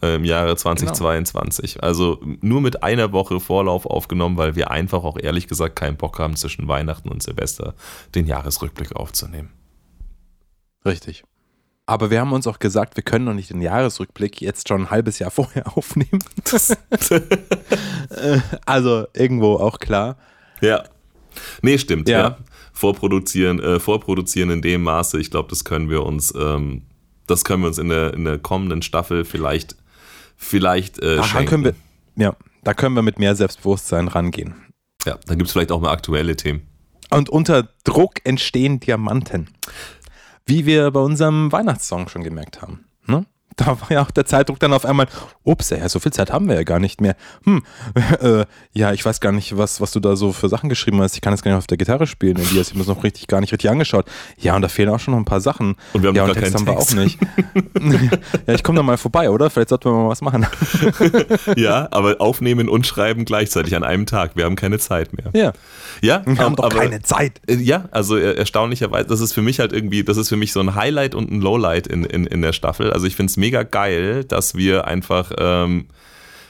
[0.00, 1.82] im Jahre 2022.
[1.82, 6.18] Also nur mit einer Woche Vorlauf aufgenommen, weil wir einfach auch ehrlich gesagt keinen Bock
[6.18, 7.74] haben, zwischen Weihnachten und Silvester
[8.14, 9.50] den Jahresrückblick aufzunehmen.
[10.84, 11.22] Richtig.
[11.84, 14.90] Aber wir haben uns auch gesagt, wir können noch nicht den Jahresrückblick jetzt schon ein
[14.90, 16.24] halbes Jahr vorher aufnehmen.
[18.10, 20.16] Äh, also irgendwo auch klar.
[20.60, 20.84] Ja.
[21.62, 22.18] Nee, stimmt, ja.
[22.20, 22.38] Ja.
[22.72, 26.82] Vorproduzieren, äh, vorproduzieren in dem Maße, ich glaube, das können wir uns, ähm,
[27.26, 29.76] das können wir uns in der, in der kommenden Staffel vielleicht,
[30.36, 31.48] vielleicht äh, Ach, schenken.
[31.48, 31.74] können wir,
[32.16, 34.54] ja, da können wir mit mehr Selbstbewusstsein rangehen.
[35.04, 36.62] ja, dann gibt es vielleicht auch mal aktuelle Themen.
[37.10, 39.48] Und unter Druck entstehen Diamanten.
[40.46, 42.86] Wie wir bei unserem Weihnachtssong schon gemerkt haben.
[43.06, 43.26] Ne?
[43.64, 45.06] Da war ja auch der Zeitdruck dann auf einmal,
[45.44, 47.14] ups, ja, so viel Zeit haben wir ja gar nicht mehr.
[47.44, 47.62] Hm,
[48.20, 51.14] äh, ja, ich weiß gar nicht, was, was du da so für Sachen geschrieben hast.
[51.14, 52.68] Ich kann das gar nicht auf der Gitarre spielen, Elias.
[52.68, 54.06] Ich habe das noch richtig, gar nicht richtig angeschaut.
[54.38, 55.76] Ja, und da fehlen auch schon noch ein paar Sachen.
[55.92, 57.18] Und wir haben ja, und Text haben wir auch nicht.
[58.46, 59.50] ja, ich komme da mal vorbei, oder?
[59.50, 60.46] Vielleicht sollten wir mal was machen.
[61.56, 64.36] Ja, aber aufnehmen und schreiben gleichzeitig an einem Tag.
[64.36, 65.26] Wir haben keine Zeit mehr.
[65.34, 65.52] ja,
[66.00, 67.40] Ja, wir haben ähm, doch aber- keine Zeit.
[67.46, 70.52] Äh, Ja, also äh, erstaunlicherweise, das ist für mich halt irgendwie, das ist für mich
[70.52, 72.92] so ein Highlight und ein Lowlight in, in, in der Staffel.
[72.92, 75.86] Also ich finde es mega geil, dass wir einfach, ähm,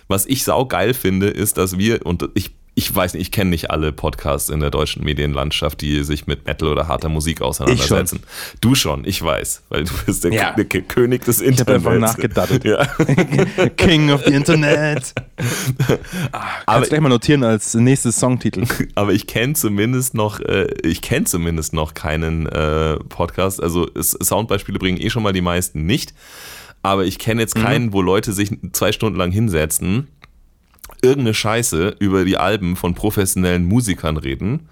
[0.09, 3.51] was ich sau geil finde, ist, dass wir, und ich, ich weiß nicht, ich kenne
[3.51, 8.21] nicht alle Podcasts in der deutschen Medienlandschaft, die sich mit Metal oder harter Musik auseinandersetzen.
[8.63, 10.55] Du schon, ich weiß, weil du bist der, Ja.
[10.89, 11.87] König des Internets.
[11.87, 12.65] einfach nachgedaddelt.
[12.65, 12.87] Ja.
[13.77, 15.13] King of the Internet.
[16.33, 18.65] Ah, Aber- Kannst gleich mal notieren als nächstes Songtitel.
[18.95, 23.63] aber ich kenne zumindest noch, äh, ich kenne zumindest noch keinen äh, Podcast.
[23.63, 26.15] Also Soundbeispiele bringen eh schon mal die meisten nicht.
[26.83, 30.09] Aber ich kenne jetzt keinen, wo Leute sich zwei Stunden lang hinsetzen,
[31.03, 34.69] irgendeine Scheiße über die Alben von professionellen Musikern reden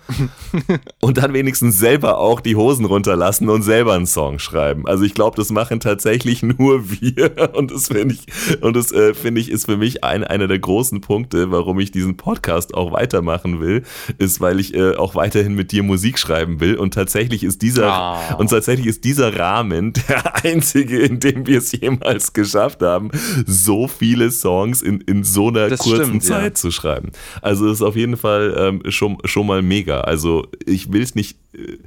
[1.00, 4.86] und dann wenigstens selber auch die Hosen runterlassen und selber einen Song schreiben.
[4.86, 9.14] Also ich glaube, das machen tatsächlich nur wir und das finde ich und das äh,
[9.14, 12.92] finde ich ist für mich ein, einer der großen Punkte, warum ich diesen Podcast auch
[12.92, 13.82] weitermachen will,
[14.18, 17.90] ist, weil ich äh, auch weiterhin mit dir Musik schreiben will und tatsächlich ist dieser
[17.90, 18.34] Ah.
[18.34, 23.10] und tatsächlich ist dieser Rahmen der einzige, in dem wir es jemals geschafft haben,
[23.46, 26.54] so viele Songs in, in so einer Das kurzen stimmt, Zeit ja.
[26.54, 27.12] zu schreiben.
[27.42, 30.00] Also das ist auf jeden Fall ähm, schon, schon mal mega.
[30.00, 31.78] Also ich will es nicht, äh,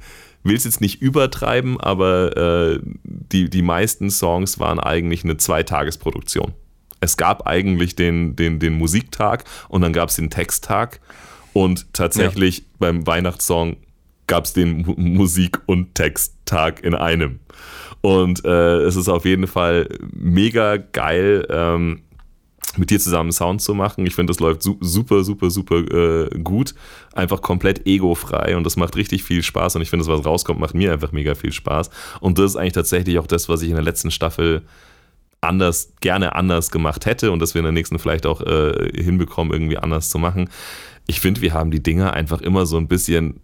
[0.42, 6.52] will es jetzt nicht übertreiben, aber äh, die, die meisten Songs waren eigentlich eine Zweitagesproduktion.
[7.00, 11.00] Es gab eigentlich den, den, den Musiktag und dann gab es den Texttag
[11.52, 13.76] und tatsächlich beim Weihnachtssong
[14.26, 17.40] gab es den Mu Musik- und Texttag in einem.
[18.00, 22.02] Und äh, es ist auf jeden Fall mega geil, ähm,
[22.78, 24.06] mit dir zusammen Sound zu machen.
[24.06, 26.74] Ich finde, das läuft su super, super, super äh, gut.
[27.12, 29.76] Einfach komplett egofrei und das macht richtig viel Spaß.
[29.76, 31.90] Und ich finde, das, was rauskommt, macht mir einfach mega viel Spaß.
[32.20, 34.62] Und das ist eigentlich tatsächlich auch das, was ich in der letzten Staffel
[35.40, 39.52] anders, gerne anders gemacht hätte und dass wir in der nächsten vielleicht auch äh, hinbekommen,
[39.52, 40.48] irgendwie anders zu machen.
[41.06, 43.40] Ich finde, wir haben die Dinger einfach immer so ein bisschen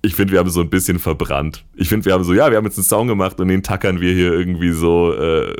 [0.00, 1.64] ich finde, wir haben so ein bisschen verbrannt.
[1.74, 4.00] Ich finde, wir haben so, ja, wir haben jetzt einen Song gemacht und den tackern
[4.00, 5.52] wir hier irgendwie so, äh,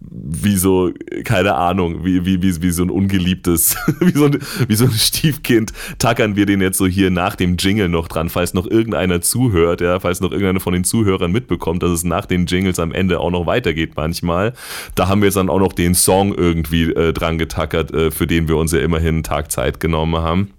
[0.00, 0.92] wie so,
[1.24, 4.38] keine Ahnung, wie, wie, wie, wie so ein ungeliebtes, wie so ein,
[4.68, 8.28] wie so ein Stiefkind, tackern wir den jetzt so hier nach dem Jingle noch dran,
[8.28, 12.26] falls noch irgendeiner zuhört, ja, falls noch irgendeiner von den Zuhörern mitbekommt, dass es nach
[12.26, 14.52] den Jingles am Ende auch noch weitergeht manchmal.
[14.94, 18.26] Da haben wir jetzt dann auch noch den Song irgendwie äh, dran getackert, äh, für
[18.26, 20.50] den wir uns ja immerhin einen Tag Zeit genommen haben.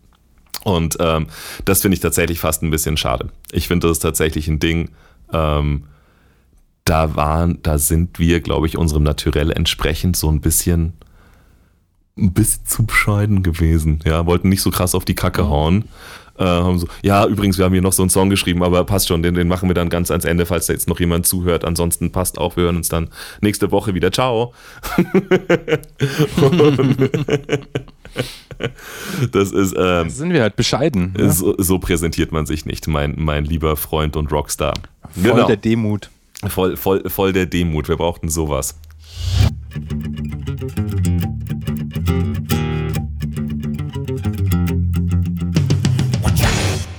[0.64, 1.28] Und ähm,
[1.66, 3.30] das finde ich tatsächlich fast ein bisschen schade.
[3.51, 4.89] Ich finde, das ist tatsächlich ein Ding,
[5.32, 5.86] ähm,
[6.86, 10.93] da waren, da sind wir, glaube ich, unserem Naturell entsprechend so ein bisschen
[12.18, 13.99] ein bisschen zu bescheiden gewesen.
[14.05, 15.86] Ja, wollten nicht so krass auf die Kacke hauen.
[16.38, 19.07] Äh, haben so, ja, übrigens, wir haben hier noch so einen Song geschrieben, aber passt
[19.07, 21.66] schon, den, den machen wir dann ganz ans Ende, falls da jetzt noch jemand zuhört.
[21.66, 23.10] Ansonsten passt auch, wir hören uns dann
[23.41, 24.12] nächste Woche wieder.
[24.12, 24.53] Ciao.
[26.41, 26.97] Und
[29.32, 31.14] das ist, ähm, Sind wir halt bescheiden.
[31.18, 31.32] Ne?
[31.32, 34.74] so, so präsentiert man sich nicht, mein, mein lieber Freund und Rockstar.
[35.22, 36.10] Voll der Demut.
[36.47, 37.88] voll, voll, voll der Demut.
[37.88, 38.76] Wir brauchten sowas.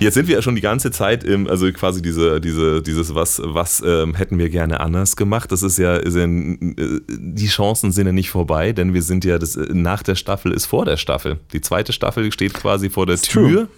[0.01, 3.40] Jetzt sind wir ja schon die ganze Zeit im, also quasi diese, diese, dieses, was,
[3.44, 5.53] was ähm, hätten wir gerne anders gemacht.
[5.53, 9.24] Das ist ja, ist ja, äh, die Chancen sind ja nicht vorbei, denn wir sind
[9.24, 11.38] ja, das, äh, nach der Staffel ist vor der Staffel.
[11.53, 13.68] Die zweite Staffel steht quasi vor der Tür.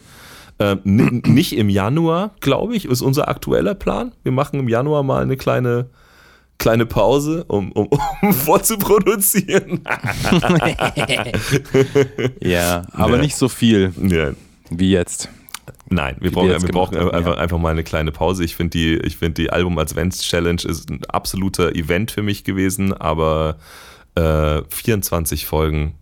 [0.59, 4.13] Ähm, n- nicht im Januar, glaube ich, ist unser aktueller Plan.
[4.23, 5.87] Wir machen im Januar mal eine kleine,
[6.59, 7.89] kleine Pause, um, um,
[8.23, 9.81] um vorzuproduzieren.
[12.41, 13.23] Ja, aber Ja.
[13.23, 14.33] nicht so viel ja.
[14.71, 15.29] wie jetzt.
[15.93, 17.41] Nein, wir wir brauchen, jetzt wir brauchen haben, einfach, ja.
[17.41, 18.45] einfach mal eine kleine Pause.
[18.45, 22.45] Ich finde die, ich finde die Album Advents Challenge ist ein absoluter Event für mich
[22.45, 23.57] gewesen, aber
[24.15, 25.95] äh, 24 Folgen,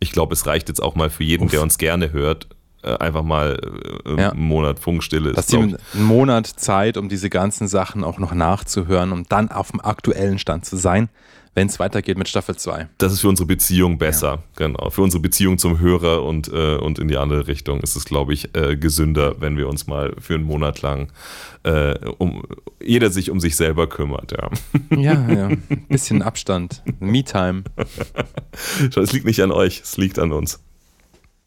[0.00, 1.50] ich glaube, es reicht jetzt auch mal für jeden, Uff.
[1.50, 2.48] der uns gerne hört,
[2.82, 3.58] äh, einfach mal
[4.06, 4.30] äh, Ja.
[4.30, 5.50] einen Monat Funkstille Dass ist.
[5.52, 9.70] glaub mit einen Monat Zeit, um diese ganzen Sachen auch noch nachzuhören, um dann auf
[9.70, 11.08] dem aktuellen Stand zu sein,
[11.56, 12.86] wenn es weitergeht mit Staffel 2.
[12.98, 14.90] das ist für unsere Beziehung besser, genau.
[14.90, 18.34] Für unsere Beziehung zum Hörer und, äh, und in die andere Richtung ist es, glaube
[18.34, 21.10] ich, äh, gesünder, wenn wir uns mal für einen Monat lang
[21.62, 22.42] äh, um
[22.78, 24.50] jeder sich um sich selber kümmert, ja.
[24.90, 25.46] Ja, ja.
[25.46, 26.82] Ein bisschen Abstand.
[27.00, 27.64] Me-Time.
[28.94, 30.62] Es liegt nicht an euch, es liegt an uns.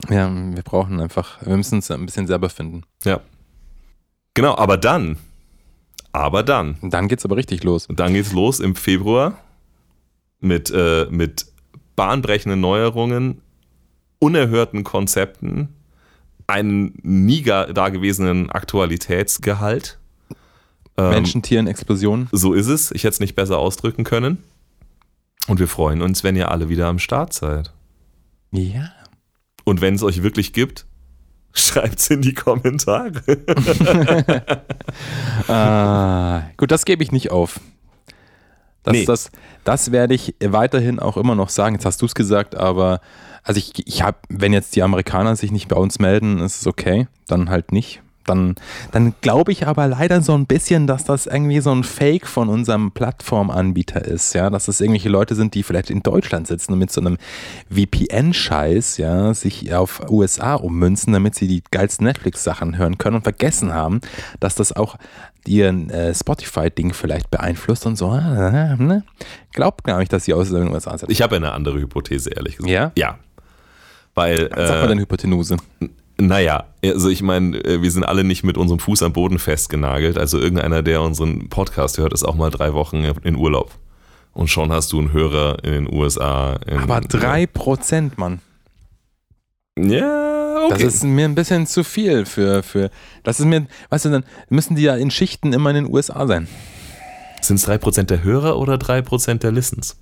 [0.10, 2.82] Ja, wir brauchen einfach, wir müssen uns ein bisschen selber finden.
[3.04, 3.22] Ja.
[4.34, 5.18] Genau, aber dann,
[6.14, 7.88] aber dann, dann geht's aber richtig los.
[7.92, 9.38] dann geht's los im Februar
[10.40, 11.46] mit, äh, mit
[11.96, 13.42] bahnbrechenden Neuerungen,
[14.20, 15.70] unerhörten Konzepten,
[16.48, 20.00] einen nie dagewesenen Aktualitätsgehalt.
[20.98, 22.28] Ähm, Menschen, Tieren, Explosionen.
[22.32, 22.92] So ist es.
[22.92, 24.40] Ich hätte es nicht besser ausdrücken können.
[25.48, 27.74] Und wir freuen uns, wenn ihr alle wieder am Start seid.
[28.52, 28.92] Ja.
[29.64, 30.86] Und wenn es euch wirklich gibt,
[31.54, 33.22] schreibt es in die Kommentare.
[35.48, 37.60] Ah, gut, das gebe ich nicht auf.
[38.84, 39.06] Das, Nee.
[39.06, 39.32] das,
[39.64, 41.76] das werde ich weiterhin auch immer noch sagen.
[41.76, 43.02] Jetzt hast du es gesagt, aber
[43.44, 46.68] also ich, ich habe, wenn jetzt die Amerikaner sich nicht bei uns melden, ist es
[46.68, 48.02] okay, dann halt nicht.
[48.30, 48.56] Dann,
[48.92, 52.48] dann glaube ich aber leider so ein bisschen, dass das irgendwie so ein Fake von
[52.50, 56.80] unserem Plattformanbieter ist, ja, dass das irgendwelche Leute sind, die vielleicht in Deutschland sitzen und
[56.80, 57.18] mit so einem
[57.70, 63.74] VPN-Scheiß, ja, sich auf USA ummünzen, damit sie die geilsten Netflix-Sachen hören können und vergessen
[63.74, 64.00] haben,
[64.40, 64.98] dass das auch
[65.48, 68.10] ihren äh, Spotify-Ding vielleicht beeinflusst und so.
[68.10, 69.04] ah, ne?
[69.54, 71.12] Glaubt gar nicht, dass sie aus den USA sind.
[71.12, 72.72] Ich habe eine andere Hypothese, ehrlich gesagt.
[72.72, 72.92] Ja?
[72.96, 73.18] Ja.
[74.14, 75.58] Weil, Sag mal äh, deine Hypotenuse.
[76.20, 80.18] Naja, also ich meine, äh, wir sind alle nicht mit unserem Fuß am Boden festgenagelt.
[80.18, 83.72] Also irgendeiner, der unseren Podcast hört, ist auch mal drei Wochen in Urlaub.
[84.34, 86.60] Und schon hast du einen Hörer in den USA.
[86.68, 88.40] In, Aber 3%, Mann.
[89.78, 90.84] Ja, okay.
[90.84, 92.92] Das ist mir ein bisschen zu viel für, für.
[93.24, 96.28] Das ist mir, weißt du, dann müssen die ja in Schichten immer in den USA
[96.28, 96.48] sein.
[97.42, 99.98] Sind es 3% der Hörer oder 3% der Listens?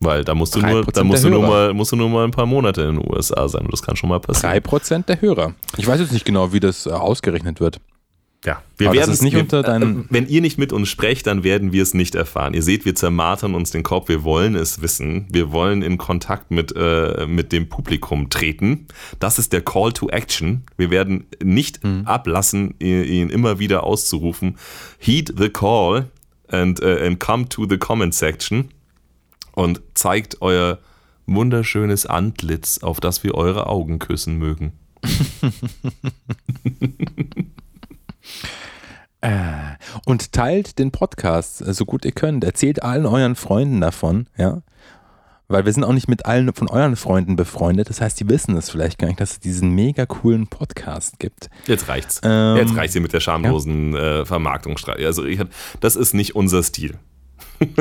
[0.00, 2.24] Weil da musst du, nur, 3% da musst du, nur mal, musst du nur mal
[2.24, 4.52] ein paar Monate in den USA sein und das kann schon mal passieren.
[4.52, 5.54] 3% der Hörer.
[5.78, 7.80] Ich weiß jetzt nicht genau, wie das äh, ausgerechnet wird.
[8.44, 11.42] Ja, wir werden ist nicht unter deinen- äh, Wenn ihr nicht mit uns sprecht, dann
[11.42, 12.52] werden wir es nicht erfahren.
[12.54, 14.08] Ihr seht, wir zermartern uns den Kopf.
[14.08, 15.26] Wir wollen es wissen.
[15.30, 18.86] Wir wollen in Kontakt mit, äh, mit dem Publikum treten.
[19.18, 20.62] Das ist der Call to Action.
[20.76, 22.02] Wir werden nicht Mhm.
[22.06, 24.58] ablassen, ihn immer wieder auszurufen.
[24.98, 26.10] Heed the call
[26.48, 28.68] and, äh, and come to the comment section
[29.56, 30.78] und zeigt euer
[31.26, 34.78] wunderschönes Antlitz, auf das wir eure Augen küssen mögen.
[40.04, 42.44] Und teilt den Podcast äh, so gut ihr könnt.
[42.44, 44.62] Erzählt allen euren Freunden davon, ja.
[45.48, 47.88] Weil wir sind auch nicht mit allen von euren Freunden befreundet.
[47.88, 51.50] Das heißt, die wissen es vielleicht gar nicht, dass es diesen mega coolen Podcast gibt.
[51.66, 52.20] Jetzt reicht's.
[52.22, 55.06] Ähm, Jetzt reicht's hier mit der schamlosen äh, Vermarktungsstrategie.
[55.06, 55.40] Also ich,
[55.80, 56.98] das ist nicht unser Stil.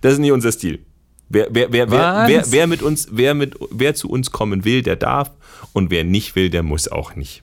[0.00, 0.84] das ist nicht unser Stil.
[1.28, 4.82] Wer, wer, wer, wer, wer, wer mit uns, wer mit, wer zu uns kommen will,
[4.82, 5.30] der darf
[5.72, 7.42] und wer nicht will, der muss auch nicht.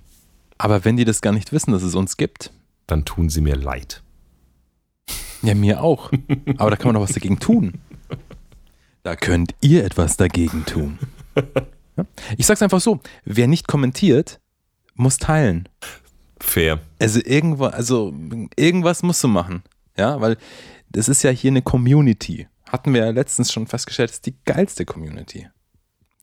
[0.58, 2.52] Aber wenn die das gar nicht wissen, dass es uns gibt,
[2.88, 4.04] Dann tun sie mir leid.
[5.42, 6.12] ja, mir auch.
[6.58, 7.74] Aber da kann man doch was dagegen tun.
[9.04, 11.00] Da könnt ihr etwas dagegen tun.
[12.38, 14.40] Ich sag's einfach so: Wer nicht kommentiert,
[14.94, 15.68] muss teilen.
[16.40, 16.80] Fair.
[17.00, 18.14] Also irgendwo, also
[18.56, 19.64] irgendwas musst du machen.
[19.98, 20.38] Ja, weil
[20.90, 22.48] das ist ja hier eine Community.
[22.72, 25.48] Hatten wir ja letztens schon festgestellt, ist die geilste Community.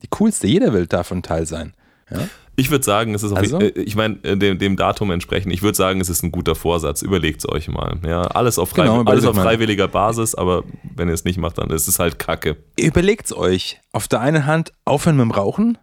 [0.03, 0.47] Die coolste.
[0.47, 1.75] Jeder will davon Teil sein.
[2.11, 2.29] Ja?
[2.57, 3.61] Ich würde sagen, es ist auf Also?
[3.61, 6.55] äh, ich meine, äh, dem, dem Datum entsprechend, ich würde sagen, es ist ein guter
[6.55, 7.03] Vorsatz.
[7.03, 7.99] Überlegt es euch mal.
[8.07, 9.43] Ja, alles auf, Genau, alles auf überlegt mal.
[9.43, 10.65] freiwilliger Basis, aber
[10.97, 12.57] wenn ihr es nicht macht, dann ist es halt Kacke.
[12.81, 13.79] Überlegt's euch.
[13.93, 15.77] Auf der einen Hand aufhören mit dem Rauchen,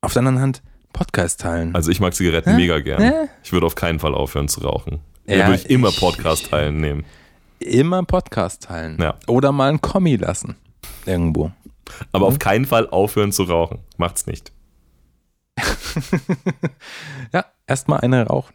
[0.00, 0.62] auf der anderen Hand
[0.92, 1.74] Podcast teilen.
[1.74, 2.56] Also ich mag Zigaretten Hä?
[2.56, 3.02] mega gern.
[3.02, 3.12] Hä?
[3.42, 5.00] Ich würde auf keinen Fall aufhören zu rauchen.
[5.26, 7.04] Ja, würde ich immer ich- Podcast teilnehmen.
[7.62, 8.98] Immer einen Podcast teilen.
[9.00, 9.14] Ja.
[9.26, 10.56] Oder mal einen Kommi lassen.
[11.06, 11.50] Irgendwo.
[12.12, 12.32] Aber Mhm.
[12.34, 13.78] auf keinen Fall aufhören zu rauchen.
[13.96, 14.52] Macht's nicht.
[17.32, 18.54] Ja, erstmal eine rauchen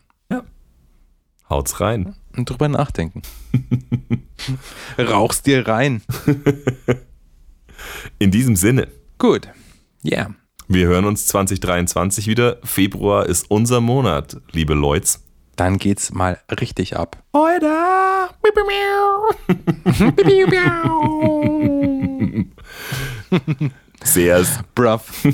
[1.49, 2.13] Haut's rein.
[2.35, 3.21] und drüber nachdenken.
[4.99, 6.01] Rauchst dir rein.
[8.19, 9.47] In diesem Sinne, Gut.
[10.03, 10.31] Ja.
[10.67, 12.57] wir hören uns 2023 wieder.
[12.65, 15.07] Februar ist unser Monat, liebe Leute.
[15.57, 17.17] Dann geht's mal richtig ab.
[17.33, 17.65] Heute.
[24.03, 24.45] Sehr
[24.75, 25.11] Bruv.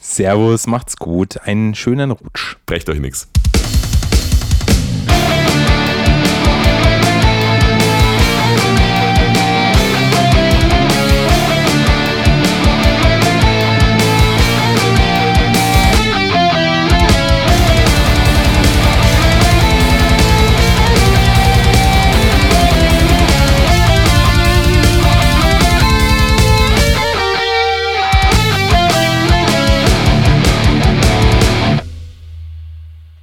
[0.00, 1.36] Servus, macht's gut.
[1.42, 2.56] Einen schönen Rutsch.
[2.64, 3.28] brecht euch nix.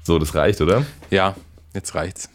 [0.04, 0.86] So, das reicht, oder?
[1.10, 1.36] Ja,
[1.74, 2.30] jetzt reicht's.